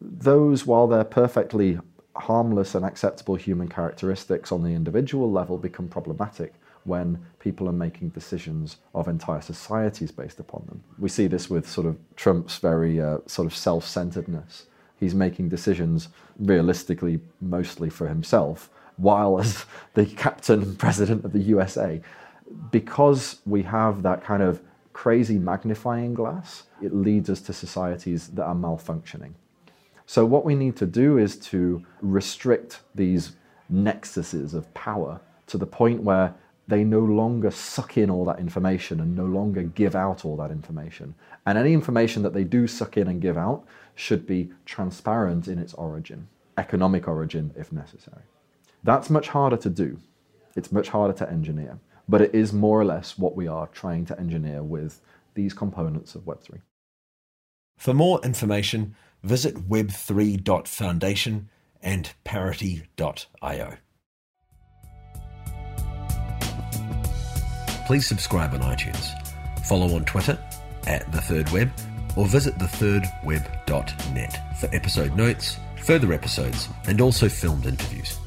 those, 0.00 0.66
while 0.66 0.86
they're 0.86 1.04
perfectly 1.04 1.78
harmless 2.16 2.74
and 2.74 2.84
acceptable 2.84 3.36
human 3.36 3.68
characteristics 3.68 4.50
on 4.50 4.62
the 4.62 4.70
individual 4.70 5.30
level, 5.30 5.58
become 5.58 5.88
problematic 5.88 6.54
when 6.88 7.24
people 7.38 7.68
are 7.68 7.72
making 7.72 8.08
decisions 8.08 8.78
of 8.94 9.06
entire 9.06 9.40
societies 9.40 10.10
based 10.10 10.40
upon 10.40 10.64
them. 10.66 10.82
We 10.98 11.08
see 11.08 11.26
this 11.28 11.48
with 11.48 11.68
sort 11.68 11.86
of 11.86 11.96
Trump's 12.16 12.58
very 12.58 13.00
uh, 13.00 13.18
sort 13.26 13.46
of 13.46 13.54
self 13.54 13.86
centeredness. 13.86 14.66
He's 14.98 15.14
making 15.14 15.48
decisions 15.48 16.08
realistically 16.38 17.20
mostly 17.40 17.90
for 17.90 18.08
himself 18.08 18.70
while 18.96 19.38
as 19.38 19.64
the 19.94 20.06
captain 20.06 20.62
and 20.62 20.78
president 20.78 21.24
of 21.24 21.32
the 21.32 21.40
USA. 21.40 22.00
Because 22.70 23.40
we 23.46 23.62
have 23.62 24.02
that 24.02 24.24
kind 24.24 24.42
of 24.42 24.60
crazy 24.92 25.38
magnifying 25.38 26.14
glass, 26.14 26.64
it 26.82 26.94
leads 26.94 27.30
us 27.30 27.40
to 27.42 27.52
societies 27.52 28.28
that 28.28 28.44
are 28.44 28.54
malfunctioning. 28.54 29.34
So, 30.06 30.24
what 30.24 30.44
we 30.44 30.54
need 30.54 30.74
to 30.76 30.86
do 30.86 31.18
is 31.18 31.36
to 31.50 31.84
restrict 32.00 32.80
these 32.94 33.36
nexuses 33.70 34.54
of 34.54 34.72
power 34.72 35.20
to 35.46 35.58
the 35.58 35.66
point 35.66 36.02
where 36.02 36.34
they 36.68 36.84
no 36.84 37.00
longer 37.00 37.50
suck 37.50 37.96
in 37.96 38.10
all 38.10 38.26
that 38.26 38.38
information 38.38 39.00
and 39.00 39.16
no 39.16 39.24
longer 39.24 39.62
give 39.62 39.96
out 39.96 40.24
all 40.24 40.36
that 40.36 40.50
information. 40.50 41.14
And 41.46 41.56
any 41.56 41.72
information 41.72 42.22
that 42.22 42.34
they 42.34 42.44
do 42.44 42.66
suck 42.66 42.98
in 42.98 43.08
and 43.08 43.22
give 43.22 43.38
out 43.38 43.64
should 43.94 44.26
be 44.26 44.50
transparent 44.66 45.48
in 45.48 45.58
its 45.58 45.72
origin, 45.74 46.28
economic 46.58 47.08
origin 47.08 47.52
if 47.56 47.72
necessary. 47.72 48.22
That's 48.84 49.08
much 49.08 49.28
harder 49.28 49.56
to 49.56 49.70
do. 49.70 49.98
It's 50.54 50.70
much 50.70 50.90
harder 50.90 51.14
to 51.14 51.30
engineer. 51.30 51.78
But 52.06 52.20
it 52.20 52.34
is 52.34 52.52
more 52.52 52.78
or 52.78 52.84
less 52.84 53.18
what 53.18 53.34
we 53.34 53.48
are 53.48 53.66
trying 53.68 54.04
to 54.06 54.20
engineer 54.20 54.62
with 54.62 55.00
these 55.34 55.54
components 55.54 56.14
of 56.14 56.22
Web3. 56.22 56.60
For 57.78 57.94
more 57.94 58.20
information, 58.22 58.94
visit 59.22 59.68
web3.foundation 59.68 61.48
and 61.82 62.12
parity.io. 62.24 63.76
Please 67.88 68.06
subscribe 68.06 68.52
on 68.52 68.60
iTunes, 68.60 69.14
follow 69.64 69.94
on 69.94 70.04
Twitter 70.04 70.38
at 70.86 71.10
The 71.10 71.22
Third 71.22 71.48
Web, 71.52 71.70
or 72.16 72.26
visit 72.26 72.54
thethirdweb.net 72.58 74.40
for 74.58 74.68
episode 74.74 75.16
notes, 75.16 75.58
further 75.84 76.12
episodes, 76.12 76.68
and 76.86 77.00
also 77.00 77.30
filmed 77.30 77.64
interviews. 77.64 78.17